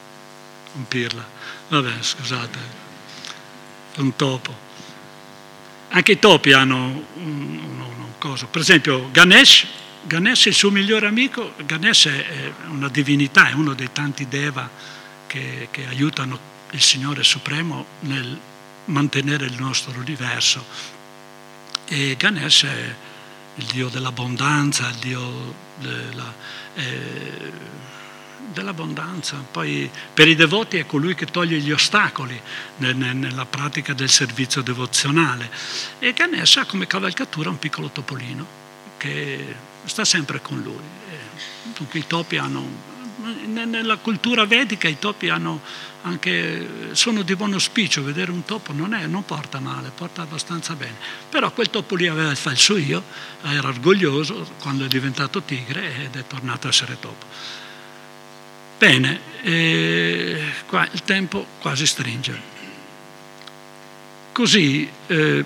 [0.74, 1.24] un pirla.
[1.68, 2.58] Vabbè, scusate,
[3.96, 4.70] un topo.
[5.88, 8.46] Anche i topi hanno un, un, un coso.
[8.46, 9.66] Per esempio, Ganesh,
[10.04, 11.52] Ganesh è il suo migliore amico.
[11.64, 14.68] Ganesh è una divinità, è uno dei tanti deva
[15.26, 16.38] che, che aiutano
[16.70, 18.38] il Signore Supremo nel
[18.86, 20.64] mantenere il nostro universo.
[21.86, 22.94] E Ganesh è
[23.56, 26.34] il Dio dell'abbondanza, il Dio della...
[26.74, 27.80] Eh,
[28.52, 29.44] dell'abbondanza.
[29.50, 32.40] Poi per i devoti è colui che toglie gli ostacoli
[32.78, 35.50] nella pratica del servizio devozionale.
[35.98, 38.60] E Ganesha ha come cavalcatura un piccolo topolino
[38.96, 41.00] che sta sempre con lui.
[41.76, 42.64] Dunque i topi hanno,
[43.46, 49.06] nella cultura vedica i topi anche, sono di buon auspicio, vedere un topo non, è,
[49.06, 50.96] non porta male, porta abbastanza bene.
[51.28, 53.02] Però quel topo lì aveva il falso io,
[53.42, 57.60] era orgoglioso quando è diventato tigre ed è tornato a essere topo.
[58.82, 62.36] Bene, eh, qua il tempo quasi stringe.
[64.32, 65.44] Così, eh,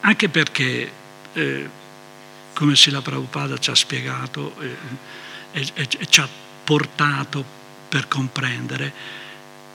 [0.00, 0.90] anche perché,
[1.34, 1.70] eh,
[2.54, 4.76] come Sila Prabhupada ci ha spiegato eh,
[5.52, 6.28] e, e, e ci ha
[6.64, 7.44] portato
[7.90, 8.90] per comprendere,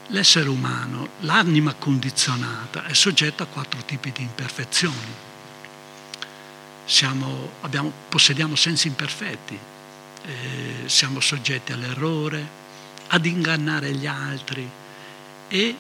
[0.08, 5.14] l'essere umano, l'anima condizionata, è soggetta a quattro tipi di imperfezioni.
[6.86, 9.76] Siamo, abbiamo, possediamo sensi imperfetti,
[10.28, 12.66] eh, siamo soggetti all'errore,
[13.08, 14.70] ad ingannare gli altri
[15.48, 15.76] e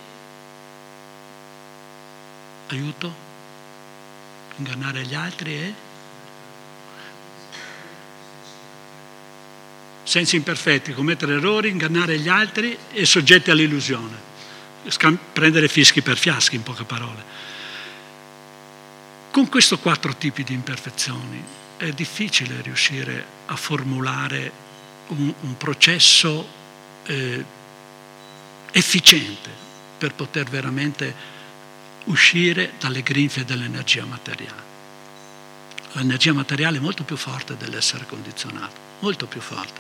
[2.68, 3.14] aiuto,
[4.56, 5.74] ingannare gli altri e
[10.04, 14.16] sensi imperfetti, commettere errori, ingannare gli altri e soggetti all'illusione,
[15.34, 17.36] prendere fischi per fiaschi in poche parole.
[19.32, 24.52] Con questi quattro tipi di imperfezioni è difficile riuscire a formulare
[25.08, 26.48] un, un processo
[27.06, 27.46] eh,
[28.72, 29.50] efficiente
[29.98, 31.36] per poter veramente
[32.06, 34.76] uscire dalle grinfie dell'energia materiale.
[35.94, 39.80] L'energia materiale è molto più forte dell'essere condizionato, molto più forte.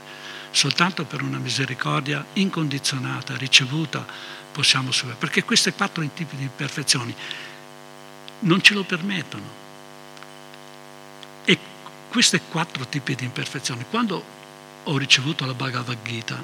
[0.51, 4.05] Soltanto per una misericordia incondizionata, ricevuta,
[4.51, 5.19] possiamo superare.
[5.19, 7.13] Perché questi quattro tipi di imperfezioni
[8.39, 9.65] non ce lo permettono.
[11.45, 11.59] E
[12.09, 14.23] questi quattro tipi di imperfezioni, quando
[14.83, 16.43] ho ricevuto la Bhagavad Gita,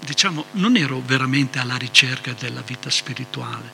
[0.00, 3.70] diciamo, non ero veramente alla ricerca della vita spirituale,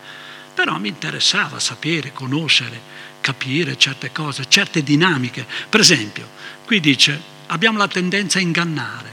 [0.54, 2.80] però mi interessava sapere, conoscere,
[3.20, 5.46] capire certe cose, certe dinamiche.
[5.68, 6.28] Per esempio,
[6.64, 9.10] qui dice, abbiamo la tendenza a ingannare,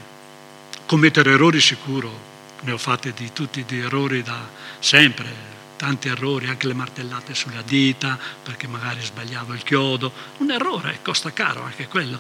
[0.86, 2.26] commettere errori sicuro,
[2.62, 4.48] ne ho fatti di tutti di errori da
[4.80, 11.00] sempre, tanti errori, anche le martellate sulla dita, perché magari sbagliavo il chiodo, un errore,
[11.02, 12.20] costa caro anche quello,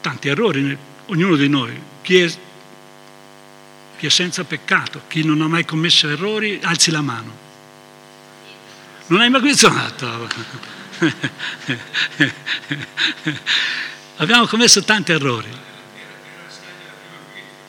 [0.00, 2.30] tanti errori, ognuno di noi, chi è,
[3.98, 7.46] chi è senza peccato, chi non ha mai commesso errori, alzi la mano.
[9.06, 10.28] Non hai mai questionato?
[14.16, 15.66] Abbiamo commesso tanti errori.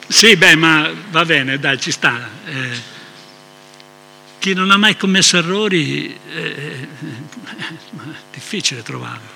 [0.07, 2.27] Sì, beh, ma va bene, dai, ci sta.
[2.45, 2.97] Eh,
[4.39, 6.87] chi non ha mai commesso errori eh, è
[8.31, 9.27] difficile trovarlo.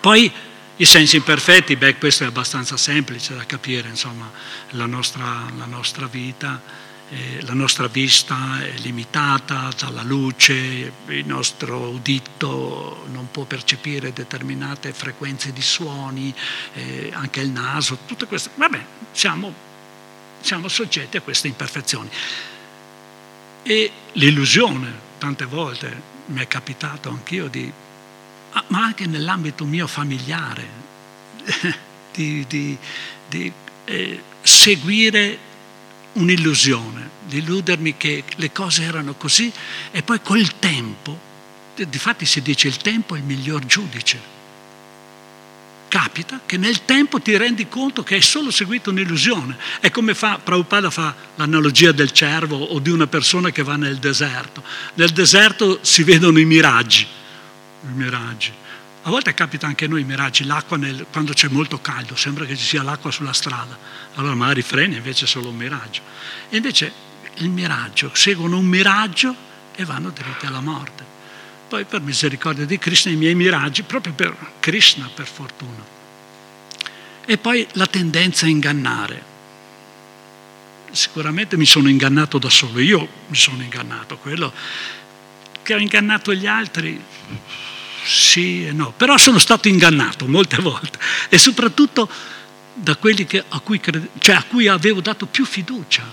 [0.00, 0.30] Poi
[0.76, 4.30] i sensi imperfetti, beh, questo è abbastanza semplice da capire, insomma,
[4.70, 11.90] la nostra, la nostra vita eh, la nostra vista è limitata dalla luce, il nostro
[11.90, 16.34] udito non può percepire determinate frequenze di suoni,
[16.74, 18.50] eh, anche il naso, tutte queste.
[18.56, 19.54] Vabbè, siamo,
[20.40, 22.10] siamo soggetti a queste imperfezioni.
[23.68, 27.72] E l'illusione, tante volte mi è capitato anch'io di,
[28.68, 30.68] ma anche nell'ambito mio familiare,
[32.14, 32.78] di, di,
[33.28, 33.52] di
[33.86, 35.36] eh, seguire
[36.12, 39.52] un'illusione, di illudermi che le cose erano così
[39.90, 41.18] e poi col tempo,
[41.74, 44.35] difatti si dice il tempo è il miglior giudice.
[46.06, 49.56] Capita che nel tempo ti rendi conto che hai solo seguito un'illusione.
[49.80, 53.96] È come fa, Prabhupada fa l'analogia del cervo o di una persona che va nel
[53.96, 54.62] deserto.
[54.94, 58.52] Nel deserto si vedono i miraggi, i miraggi
[59.02, 62.44] a volte capita anche a noi i miraggi, l'acqua nel, quando c'è molto caldo, sembra
[62.44, 63.78] che ci sia l'acqua sulla strada,
[64.16, 66.00] allora magari freni, invece è solo un miraggio.
[66.48, 66.92] E invece
[67.34, 69.32] il miraggio, seguono un miraggio
[69.76, 71.04] e vanno dritti alla morte.
[71.68, 75.94] Poi per misericordia di Krishna i miei miraggi, proprio per Krishna per fortuna.
[77.26, 79.34] E poi la tendenza a ingannare.
[80.92, 84.52] Sicuramente mi sono ingannato da solo, io mi sono ingannato, quello
[85.62, 87.02] che ho ingannato gli altri
[88.04, 90.98] sì e no, però sono stato ingannato molte volte
[91.28, 92.08] e soprattutto
[92.72, 96.04] da quelli a cui, crede, cioè a cui avevo dato più fiducia,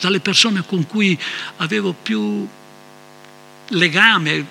[0.00, 1.18] dalle persone con cui
[1.58, 2.46] avevo più
[3.68, 4.46] legame,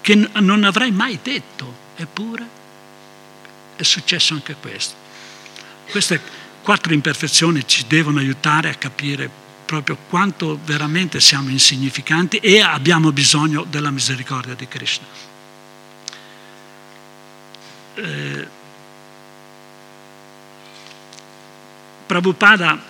[0.00, 2.56] che non avrei mai detto, eppure
[3.76, 5.07] è successo anche questo.
[5.90, 6.20] Queste
[6.62, 9.30] quattro imperfezioni ci devono aiutare a capire
[9.64, 15.06] proprio quanto veramente siamo insignificanti e abbiamo bisogno della misericordia di Krishna.
[17.94, 18.48] Eh,
[22.06, 22.82] Prabhupada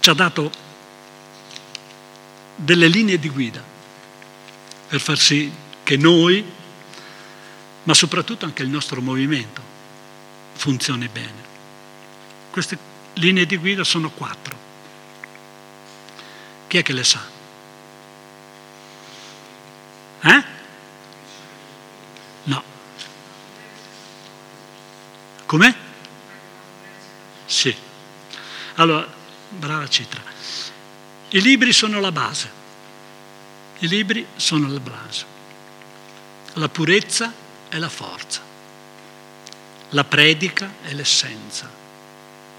[0.00, 0.50] ci ha dato
[2.56, 3.62] delle linee di guida
[4.86, 5.50] per far sì
[5.82, 6.44] che noi,
[7.84, 9.62] ma soprattutto anche il nostro movimento,
[10.54, 11.52] funzioni bene.
[12.50, 12.78] Queste
[13.14, 14.56] linee di guida sono quattro.
[16.66, 17.22] Chi è che le sa?
[20.22, 20.44] Eh?
[22.44, 22.62] No.
[25.46, 25.76] Come?
[27.44, 27.74] Sì.
[28.76, 29.06] Allora,
[29.50, 30.22] brava Citra.
[31.30, 32.50] I libri sono la base.
[33.80, 35.24] I libri sono la base.
[36.54, 37.42] La purezza
[37.74, 38.40] è la forza.
[39.90, 41.68] La predica è l'essenza.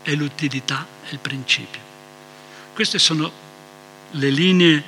[0.03, 1.80] E l'utilità è il principio.
[2.74, 3.32] Queste sono
[4.11, 4.84] le linee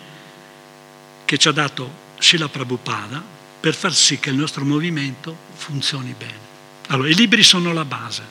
[1.24, 3.24] che ci ha dato Srila Prabhupada
[3.60, 6.46] per far sì che il nostro movimento funzioni bene.
[6.88, 8.24] Allora, i libri sono la base.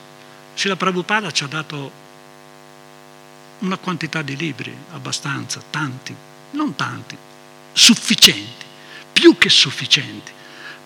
[0.55, 1.91] Srila Prabhupada ci ha dato
[3.59, 6.15] una quantità di libri, abbastanza, tanti,
[6.51, 7.17] non tanti,
[7.73, 8.65] sufficienti,
[9.11, 10.35] più che sufficienti,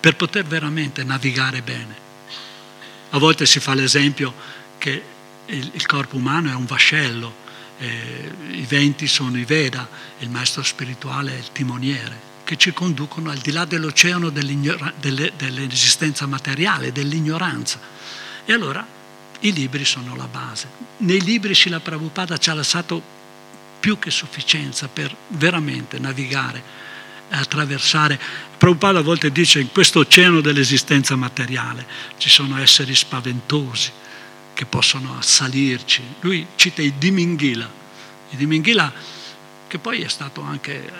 [0.02, 1.95] per poter veramente navigare bene.
[3.12, 4.34] A volte si fa l'esempio
[4.78, 5.04] che
[5.45, 7.34] il, il corpo umano è un vascello,
[7.78, 9.88] eh, i venti sono i Veda,
[10.20, 16.26] il maestro spirituale è il timoniere, che ci conducono al di là dell'oceano delle, dell'esistenza
[16.26, 17.80] materiale, dell'ignoranza.
[18.43, 18.86] E allora
[19.41, 20.68] i libri sono la base.
[20.97, 23.20] Nei libri Srila Prabhupada ci ha lasciato
[23.80, 26.89] più che sufficienza per veramente navigare,
[27.40, 28.20] attraversare.
[28.58, 31.86] Prabhupada a volte dice in questo oceano dell'esistenza materiale
[32.18, 33.92] ci sono esseri spaventosi
[34.54, 36.04] che possono assalirci.
[36.22, 37.70] Lui cita i Dimingila,
[38.30, 38.94] i Dimingila
[39.68, 40.92] che poi è stato anche eh,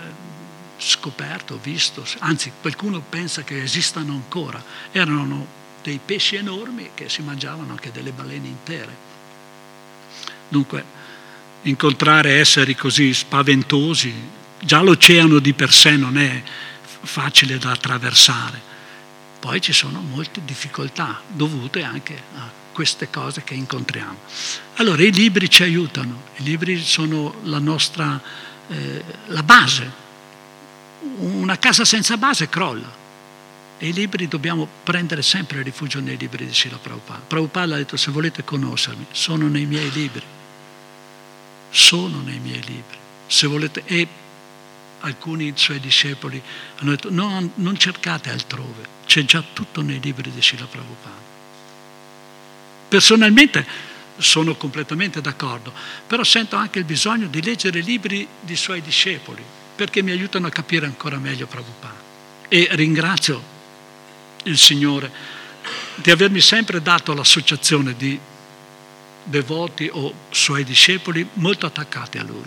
[0.78, 4.64] scoperto, visto, anzi qualcuno pensa che esistano ancora.
[4.92, 9.10] Erano dei pesci enormi che si mangiavano anche delle balene intere.
[10.48, 10.84] Dunque,
[11.64, 16.42] incontrare esseri così spaventosi, già l'oceano di per sé non è
[17.02, 18.70] facile da attraversare.
[19.40, 24.18] Poi ci sono molte difficoltà dovute anche a queste cose che incontriamo.
[24.76, 28.22] Allora i libri ci aiutano, i libri sono la nostra
[28.72, 30.00] eh, la base.
[31.18, 33.00] Una casa senza base crolla.
[33.78, 37.24] E i libri dobbiamo prendere sempre rifugio nei libri di Sila Prabhupada.
[37.28, 40.24] Prabhupada ha detto se volete conoscermi, sono nei miei libri.
[41.72, 42.98] Sono nei miei libri.
[43.26, 44.08] Se volete, e
[45.02, 46.42] alcuni suoi discepoli
[46.78, 51.30] hanno detto no, non cercate altrove, c'è già tutto nei libri di Sila Prabhupada.
[52.88, 53.66] Personalmente
[54.18, 55.74] sono completamente d'accordo,
[56.08, 59.44] però sento anche il bisogno di leggere i libri di suoi discepoli
[59.76, 62.10] perché mi aiutano a capire ancora meglio Prabhupada.
[62.48, 63.42] E ringrazio
[64.44, 65.12] il Signore
[65.96, 68.20] di avermi sempre dato l'associazione di
[69.24, 72.44] devoti o suoi discepoli molto attaccati a Lui,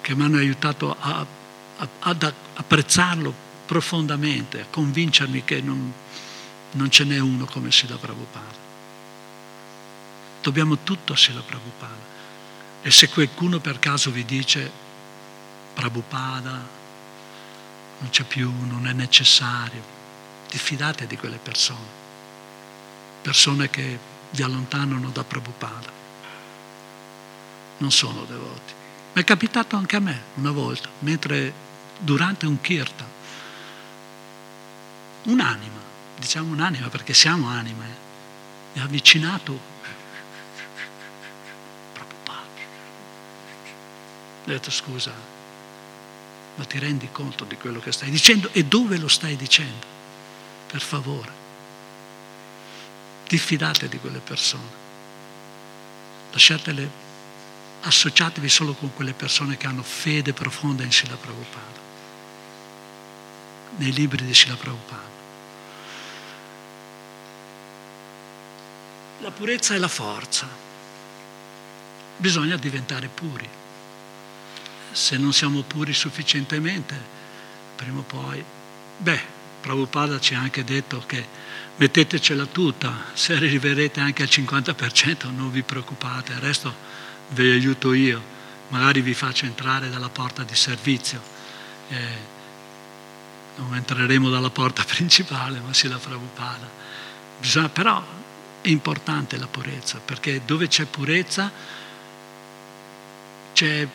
[0.00, 1.26] che mi hanno aiutato a,
[1.76, 5.92] a, ad apprezzarlo profondamente, a convincermi che non,
[6.72, 8.68] non ce n'è uno come Sila Prabhupada.
[10.42, 12.08] Dobbiamo tutto a Sila Prabhupada.
[12.82, 14.70] E se qualcuno per caso vi dice
[15.74, 16.78] Prabhupada
[18.00, 19.82] non c'è più, non è necessario,
[20.48, 21.98] diffidate di quelle persone,
[23.20, 23.98] persone che
[24.30, 25.92] vi allontanano da Prabhupada.
[27.78, 28.79] Non sono devoti.
[29.12, 31.52] Mi è capitato anche a me una volta, mentre
[31.98, 33.08] durante un kirtan,
[35.24, 35.78] un'anima,
[36.16, 37.86] diciamo un'anima perché siamo anime,
[38.72, 39.58] mi ha avvicinato
[41.92, 42.46] Prabhupada.
[44.44, 45.12] Ho detto scusa,
[46.54, 49.98] ma ti rendi conto di quello che stai dicendo e dove lo stai dicendo?
[50.70, 51.32] per favore.
[53.26, 54.78] Diffidate di quelle persone.
[56.30, 56.88] Lasciatele,
[57.82, 61.78] associatevi solo con quelle persone che hanno fede profonda in Sila Prabhupada,
[63.76, 65.08] nei libri di Sila Prabhupada.
[69.20, 70.48] La purezza è la forza.
[72.16, 73.48] Bisogna diventare puri.
[74.92, 76.98] Se non siamo puri sufficientemente,
[77.76, 78.42] prima o poi,
[78.96, 81.26] beh, Prabhupada ci ha anche detto che
[81.76, 86.88] mettetecela tutta, se arriverete anche al 50% non vi preoccupate, il resto
[87.30, 88.22] ve aiuto io,
[88.68, 91.20] magari vi faccio entrare dalla porta di servizio.
[91.88, 92.28] Eh,
[93.56, 96.68] non entreremo dalla porta principale, ma sì la Prabhupada.
[97.72, 98.04] Però
[98.60, 101.50] è importante la purezza, perché dove c'è purezza
[103.52, 103.86] c'è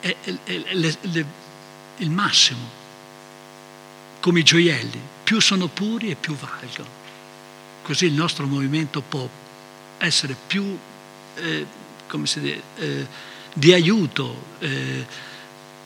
[0.00, 1.24] è, è, è,
[1.98, 2.82] il massimo
[4.20, 7.02] come i gioielli, più sono puri e più valgono.
[7.82, 9.28] Così il nostro movimento può
[9.98, 10.78] essere più
[11.34, 11.66] eh,
[12.14, 13.06] come si dice, eh,
[13.54, 15.04] di aiuto eh,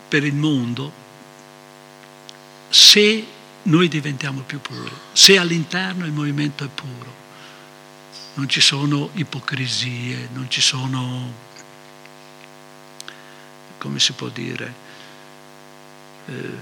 [0.09, 0.93] per il mondo
[2.69, 3.27] se
[3.63, 7.15] noi diventiamo più puri, se all'interno il movimento è puro,
[8.35, 11.33] non ci sono ipocrisie, non ci sono,
[13.79, 14.75] come si può dire,
[16.27, 16.59] eh,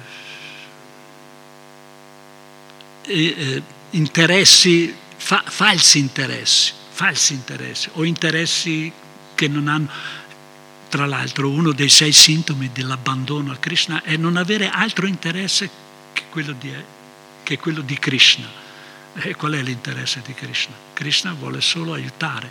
[3.03, 8.93] eh, interessi, fa, falsi interessi, falsi interessi o interessi
[9.37, 9.89] che non hanno
[10.89, 15.69] tra l'altro uno dei sei sintomi dell'abbandono a Krishna è non avere altro interesse
[16.13, 16.73] che quello di,
[17.43, 18.65] che quello di Krishna.
[19.15, 20.75] E qual è l'interesse di Krishna?
[20.93, 22.49] Krishna vuole solo aiutare,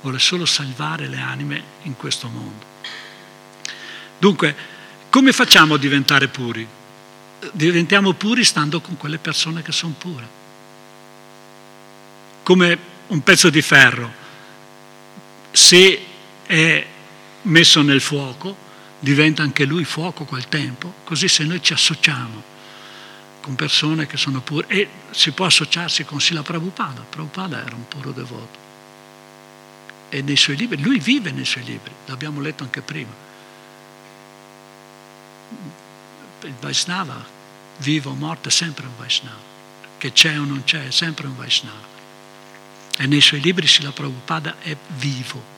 [0.00, 2.64] vuole solo salvare le anime in questo mondo.
[4.18, 4.54] Dunque,
[5.10, 6.66] come facciamo a diventare puri?
[7.52, 10.28] Diventiamo puri stando con quelle persone che sono pure.
[12.42, 12.78] Come
[13.08, 14.12] un pezzo di ferro,
[15.50, 16.05] se
[16.46, 16.86] è
[17.42, 18.56] messo nel fuoco,
[18.98, 22.54] diventa anche lui fuoco col tempo, così se noi ci associamo
[23.40, 27.86] con persone che sono pure, e si può associarsi con Sila Prabhupada, Prabhupada era un
[27.86, 28.58] puro devoto,
[30.08, 33.24] e nei suoi libri, lui vive nei suoi libri, l'abbiamo letto anche prima.
[36.42, 37.24] Il Vaisnava,
[37.78, 39.54] vivo o morto, è sempre un Vaisnava,
[39.98, 41.94] che c'è o non c'è, è sempre un Vaisnava.
[42.98, 45.54] E nei suoi libri Sila Prabhupada è vivo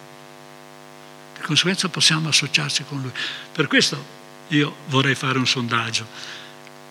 [1.39, 3.12] di conseguenza possiamo associarci con lui.
[3.53, 4.16] Per questo
[4.49, 6.07] io vorrei fare un sondaggio.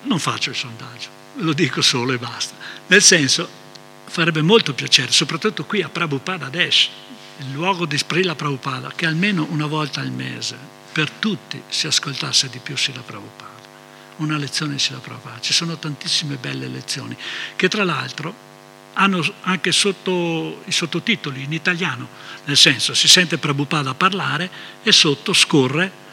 [0.03, 2.55] Non faccio il sondaggio, lo dico solo e basta.
[2.87, 3.47] Nel senso,
[4.05, 6.89] farebbe molto piacere, soprattutto qui a Prabhupada Adesh,
[7.39, 10.57] il luogo di Sprilla Prabhupada, che almeno una volta al mese
[10.91, 13.55] per tutti si ascoltasse di più Sila Prabhupada.
[14.17, 15.41] Una lezione Sila Prabhupada.
[15.41, 17.15] Ci sono tantissime belle lezioni
[17.55, 18.45] che tra l'altro
[18.99, 22.07] hanno anche sotto i sottotitoli in italiano,
[22.45, 24.49] nel senso si sente Prabhupada parlare
[24.81, 26.05] e sotto scorre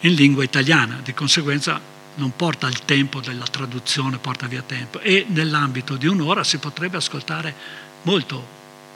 [0.00, 1.80] in lingua italiana, di conseguenza
[2.16, 6.98] non porta il tempo della traduzione, porta via tempo e nell'ambito di un'ora si potrebbe
[6.98, 7.54] ascoltare
[8.02, 8.54] molto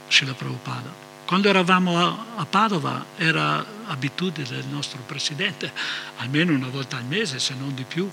[0.09, 1.09] Srila Prabhupada.
[1.25, 5.73] Quando eravamo a, Padova era abitudine del nostro presidente,
[6.17, 8.11] almeno una volta al mese, se non di più,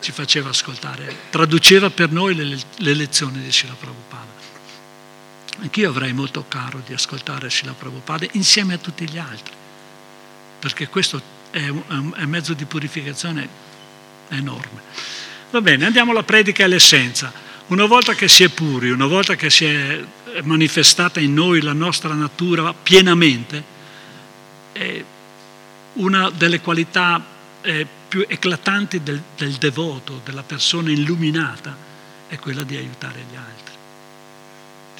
[0.00, 4.29] ci faceva ascoltare, traduceva per noi le, le lezioni di Srila Prabhupada.
[5.62, 9.52] Anch'io avrei molto caro di ascoltare Srila Prabhupada insieme a tutti gli altri,
[10.58, 13.46] perché questo è un, è mezzo di purificazione
[14.28, 14.80] enorme.
[15.50, 17.30] Va bene, andiamo alla predica e all'essenza.
[17.66, 20.02] Una volta che si è puri, una volta che si è
[20.42, 23.62] manifestata in noi la nostra natura pienamente,
[25.94, 27.22] una delle qualità
[27.60, 31.76] eh, più eclatanti del, del devoto, della persona illuminata,
[32.28, 33.59] è quella di aiutare gli altri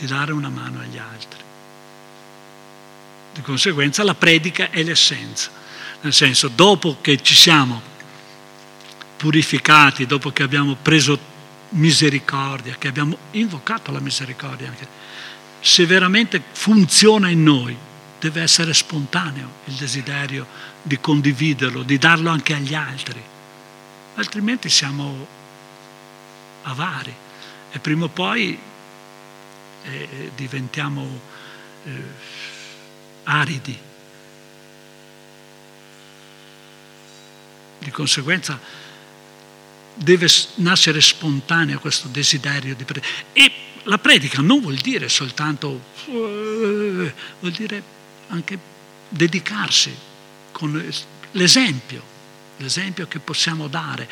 [0.00, 1.38] di dare una mano agli altri.
[3.34, 5.50] Di conseguenza la predica è l'essenza,
[6.00, 7.82] nel senso dopo che ci siamo
[9.18, 11.18] purificati, dopo che abbiamo preso
[11.70, 14.88] misericordia, che abbiamo invocato la misericordia anche,
[15.60, 17.76] se veramente funziona in noi,
[18.18, 20.46] deve essere spontaneo il desiderio
[20.82, 23.22] di condividerlo, di darlo anche agli altri,
[24.14, 25.26] altrimenti siamo
[26.62, 27.14] avari.
[27.72, 28.58] E prima o poi
[29.84, 31.20] eh, diventiamo
[31.84, 32.02] eh,
[33.24, 33.78] aridi.
[37.78, 38.58] Di conseguenza
[39.94, 43.24] deve nascere spontaneo questo desiderio di predicare.
[43.32, 43.52] E
[43.84, 45.68] la predica non vuol dire soltanto,
[46.06, 47.82] uh, vuol dire
[48.28, 48.58] anche
[49.08, 49.94] dedicarsi
[50.52, 50.92] con
[51.32, 52.02] l'esempio,
[52.58, 54.08] l'esempio che possiamo dare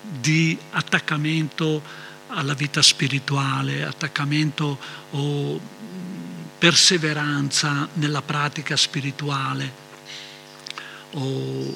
[0.00, 1.82] di attaccamento
[2.30, 4.78] alla vita spirituale, attaccamento
[5.10, 5.60] o
[6.58, 9.88] perseveranza nella pratica spirituale.
[11.12, 11.74] O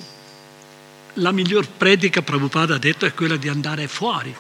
[1.15, 4.35] la miglior predica, Prabhupada ha detto, è quella di andare fuori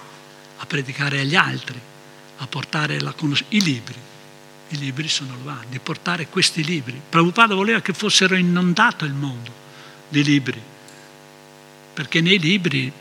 [0.58, 1.80] a predicare agli altri,
[2.38, 3.96] a portare conosc- i libri.
[4.68, 7.00] I libri sono là, di portare questi libri.
[7.08, 9.52] Prabhupada voleva che fossero inondato il mondo
[10.08, 10.60] di libri,
[11.92, 12.92] perché nei libri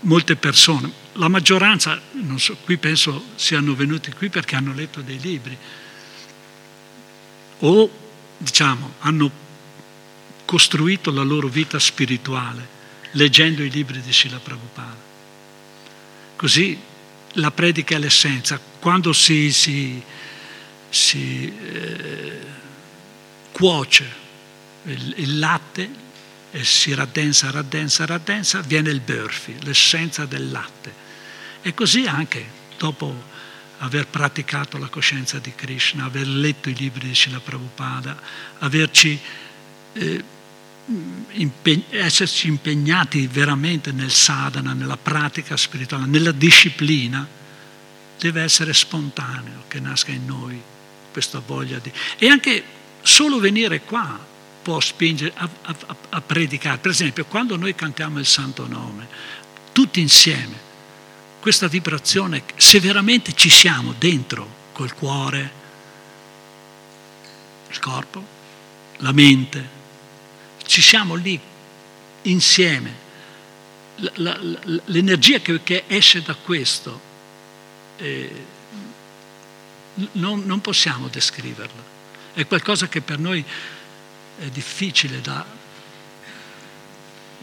[0.00, 2.00] molte persone, la maggioranza,
[2.36, 5.56] so, qui penso siano venuti qui perché hanno letto dei libri
[7.58, 7.90] o
[8.36, 9.30] diciamo hanno
[10.44, 12.76] costruito la loro vita spirituale
[13.12, 15.06] leggendo i libri di Sila Prabhupada.
[16.36, 16.78] Così
[17.32, 18.60] la predica è l'essenza.
[18.78, 20.00] Quando si, si,
[20.88, 22.40] si eh,
[23.50, 24.14] cuoce
[24.84, 26.06] il, il latte,
[26.50, 31.06] e si raddensa, raddensa, raddensa, viene il burfi, l'essenza del latte.
[31.62, 32.46] E così anche
[32.78, 33.36] dopo
[33.78, 38.20] aver praticato la coscienza di Krishna, aver letto i libri di Srila Prabhupada,
[38.58, 39.18] averci
[39.92, 40.24] eh,
[41.32, 47.26] impeg- esserci impegnati veramente nel sadhana, nella pratica spirituale, nella disciplina,
[48.18, 50.60] deve essere spontaneo che nasca in noi
[51.12, 51.92] questa voglia di...
[52.18, 52.64] E anche
[53.02, 54.26] solo venire qua
[54.60, 55.76] può spingere a, a,
[56.10, 56.78] a predicare.
[56.78, 59.06] Per esempio, quando noi cantiamo il Santo Nome,
[59.72, 60.66] tutti insieme,
[61.48, 65.50] questa vibrazione, se veramente ci siamo dentro col cuore,
[67.70, 68.22] il corpo,
[68.98, 69.66] la mente,
[70.66, 71.40] ci siamo lì
[72.24, 72.94] insieme.
[73.94, 77.00] L'energia che, che, esce da questo
[77.96, 78.44] eh,
[80.12, 81.82] non, non possiamo descriverla.
[82.34, 83.42] È qualcosa che per noi
[84.38, 85.46] è difficile da...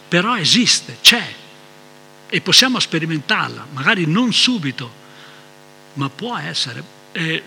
[0.07, 1.43] però esiste, c'è
[2.27, 4.91] e possiamo sperimentarla, magari non subito,
[5.93, 6.83] ma può essere.
[7.11, 7.43] E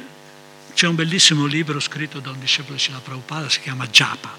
[0.75, 4.37] c'è un bellissimo libro scritto da un discepolo di Srila Prabhupada, si chiama Japa,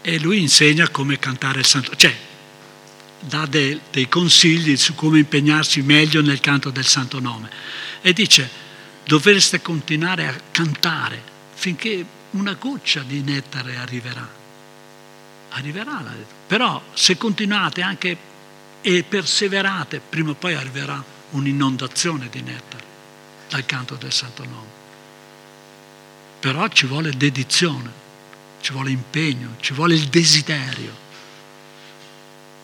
[0.00, 2.16] e lui insegna come cantare il santo, cioè
[3.20, 7.48] dà dei, dei consigli su come impegnarsi meglio nel canto del santo nome
[8.00, 8.50] e dice
[9.04, 11.22] dovreste continuare a cantare
[11.54, 14.40] finché una goccia di nettare arriverà.
[15.50, 16.02] Arriverà,
[16.46, 18.16] però se continuate anche
[18.82, 22.84] e perseverate, prima o poi arriverà un'inondazione di nettare
[23.48, 24.80] dal canto del santo nome.
[26.40, 28.00] Però ci vuole dedizione
[28.62, 31.00] ci vuole impegno, ci vuole il desiderio.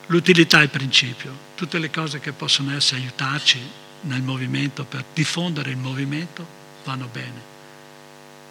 [0.07, 3.61] L'utilità è il principio, tutte le cose che possono essere aiutarci
[4.03, 6.47] nel movimento per diffondere il movimento
[6.85, 7.43] vanno bene,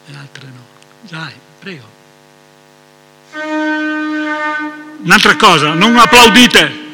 [0.06, 0.66] le altre no.
[1.02, 1.96] Dai, prego.
[5.04, 6.86] Un'altra cosa, non applaudite.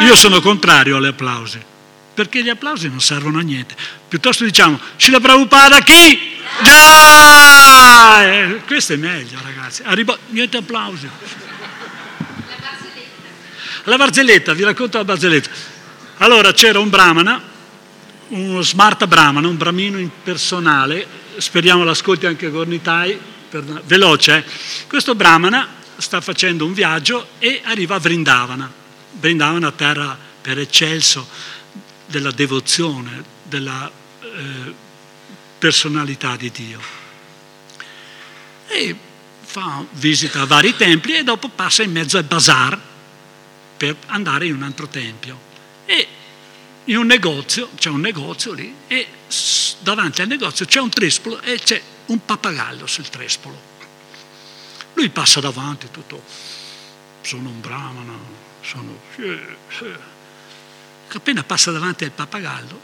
[0.00, 1.60] Io sono contrario agli applausi,
[2.14, 3.74] perché gli applausi non servono a niente.
[4.08, 6.34] Piuttosto diciamo, Shila Prabhupada chi?
[6.62, 8.22] Già!
[8.66, 9.82] Questo è meglio, ragazzi.
[9.84, 10.16] Arrivo...
[10.28, 11.08] Niente applausi.
[13.84, 14.52] La barzelletta.
[14.52, 15.50] Vi racconto la barzelletta.
[16.18, 17.42] Allora c'era un brahmana,
[18.28, 21.06] uno smart brahmana, un bramino impersonale,
[21.36, 23.18] speriamo l'ascolti anche Gornitai,
[23.84, 24.36] veloce.
[24.38, 24.44] Eh?
[24.88, 25.68] Questo brahmana
[25.98, 28.84] sta facendo un viaggio e arriva a Vrindavana.
[29.18, 31.28] Vrindavana, terra per eccelso
[32.06, 33.90] della devozione, della...
[34.20, 34.84] Eh,
[35.58, 36.80] personalità di Dio.
[38.68, 38.96] E
[39.42, 42.78] fa visita a vari templi e dopo passa in mezzo al bazar
[43.76, 45.38] per andare in un altro tempio.
[45.86, 46.08] E
[46.84, 49.08] in un negozio, c'è un negozio lì, e
[49.80, 53.74] davanti al negozio c'è un trespolo e c'è un pappagallo sul trespolo.
[54.94, 56.22] Lui passa davanti tutto,
[57.22, 58.12] sono un brahmana,
[58.66, 58.98] sono...
[61.08, 62.80] Appena passa davanti al pappagallo,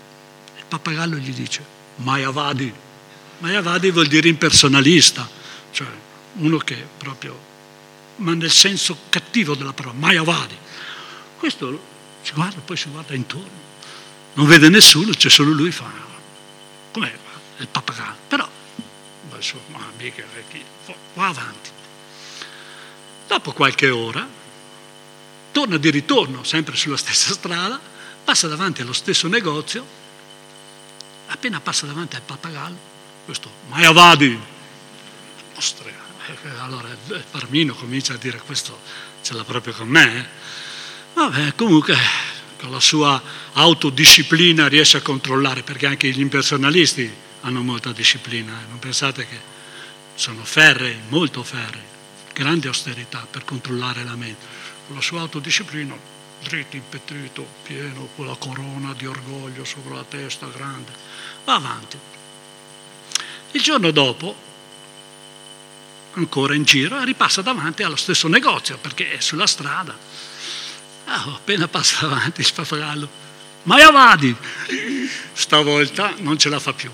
[0.57, 1.65] il pappagallo gli dice,
[1.97, 2.73] Mayavadi.
[3.39, 5.29] Mayavadi vuol dire impersonalista,
[5.73, 5.89] cioè
[6.35, 7.39] uno che proprio,
[8.17, 10.57] ma nel senso cattivo della parola, Mayavadi.
[11.37, 11.83] Questo
[12.23, 13.61] si guarda, poi si guarda intorno,
[14.35, 15.91] non vede nessuno, c'è solo lui, fa,
[16.93, 17.13] com'è
[17.59, 18.49] il pappagallo, però,
[19.35, 20.25] insomma, mica,
[21.15, 21.71] va avanti.
[23.27, 24.41] Dopo qualche ora,
[25.53, 27.81] torna di ritorno, sempre sulla stessa strada,
[28.25, 30.01] passa davanti allo stesso negozio
[31.33, 32.77] appena passa davanti al pappagallo,
[33.25, 34.39] questo Mayavadi,
[35.55, 36.01] mostre.
[36.61, 38.79] Allora il Parmino comincia a dire questo
[39.23, 40.19] ce l'ha proprio con me.
[40.19, 40.27] Eh?
[41.15, 41.97] Vabbè, comunque
[42.59, 43.21] con la sua
[43.55, 48.69] autodisciplina riesce a controllare, perché anche gli impersonalisti hanno molta disciplina, eh?
[48.69, 49.41] non pensate che
[50.15, 51.83] sono ferrei, molto ferrei,
[52.33, 54.47] grande austerità per controllare la mente.
[54.95, 55.97] La sua autodisciplina,
[56.43, 60.93] dritto, impetrito, pieno, con la corona di orgoglio sopra la testa grande
[61.45, 61.99] va avanti.
[63.53, 64.35] Il giorno dopo,
[66.15, 69.97] ancora in giro, ripassa davanti allo stesso negozio perché è sulla strada.
[71.07, 73.09] Oh, appena passa davanti il pappagallo,
[73.65, 74.37] ma avanti!
[75.33, 76.91] Stavolta non ce la fa più,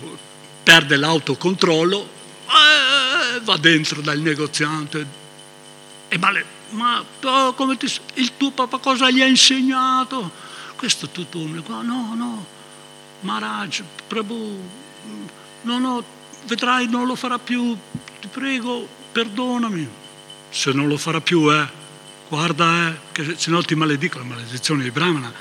[0.62, 2.08] perde l'autocontrollo,
[2.46, 5.26] eh, va dentro dal negoziante
[6.08, 10.30] e male, ma oh, ti, il tuo papà cosa gli ha insegnato?
[10.76, 11.62] Questo è tutto un...
[11.66, 12.46] No, no,
[13.20, 14.68] Maharaj, Prabhu,
[15.62, 16.04] no, no,
[16.46, 17.76] vedrai, non lo farà più,
[18.20, 19.88] ti prego, perdonami.
[20.50, 21.68] Se non lo farà più, eh,
[22.28, 25.32] guarda, eh, che se no ti maledico, la maledizione di Brahmana.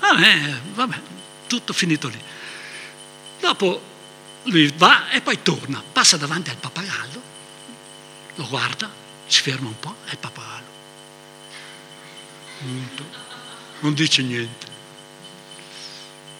[0.00, 1.00] Vabbè, vabbè,
[1.46, 2.20] tutto finito lì.
[3.40, 3.82] Dopo
[4.44, 7.22] lui va e poi torna, passa davanti al pappagallo,
[8.36, 8.90] lo guarda,
[9.28, 10.66] si ferma un po', è il pappagallo.
[13.80, 14.66] Non dice niente.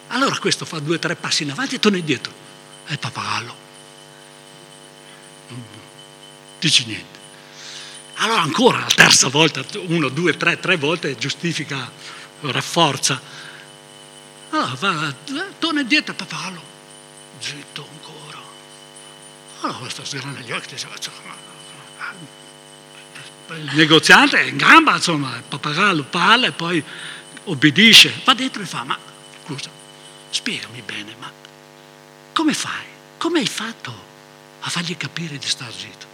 [0.09, 2.33] Allora questo fa due o tre passi in avanti e torna indietro.
[2.85, 3.55] È il pappagallo.
[5.49, 5.65] Non
[6.59, 7.17] dice niente.
[8.17, 11.89] Allora ancora la terza volta, uno, due, tre, tre volte giustifica,
[12.41, 13.21] rafforza.
[14.51, 15.15] Allora va,
[15.59, 16.61] torna indietro, papalo,
[17.39, 18.41] zitto ancora.
[19.61, 20.89] Allora questo sgrana gli occhi, dice,
[23.57, 26.83] il negoziante è in gamba, insomma, il pappagallo parla e poi
[27.45, 28.99] obbedisce, va dentro e fa, ma
[29.45, 29.71] scusa,
[30.31, 31.31] spiegami bene, ma
[32.33, 32.87] come fai?
[33.17, 34.07] Come hai fatto
[34.61, 36.07] a fargli capire di star zitto?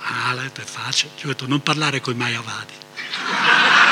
[0.00, 2.72] Ah, è facile, ci ho detto non parlare con i Mayavadi.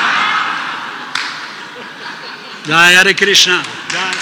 [2.63, 3.61] Dai, Hare Krishna,
[3.91, 4.17] dai.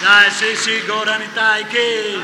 [0.00, 2.18] Dai, sì, sì, Goranitai, che...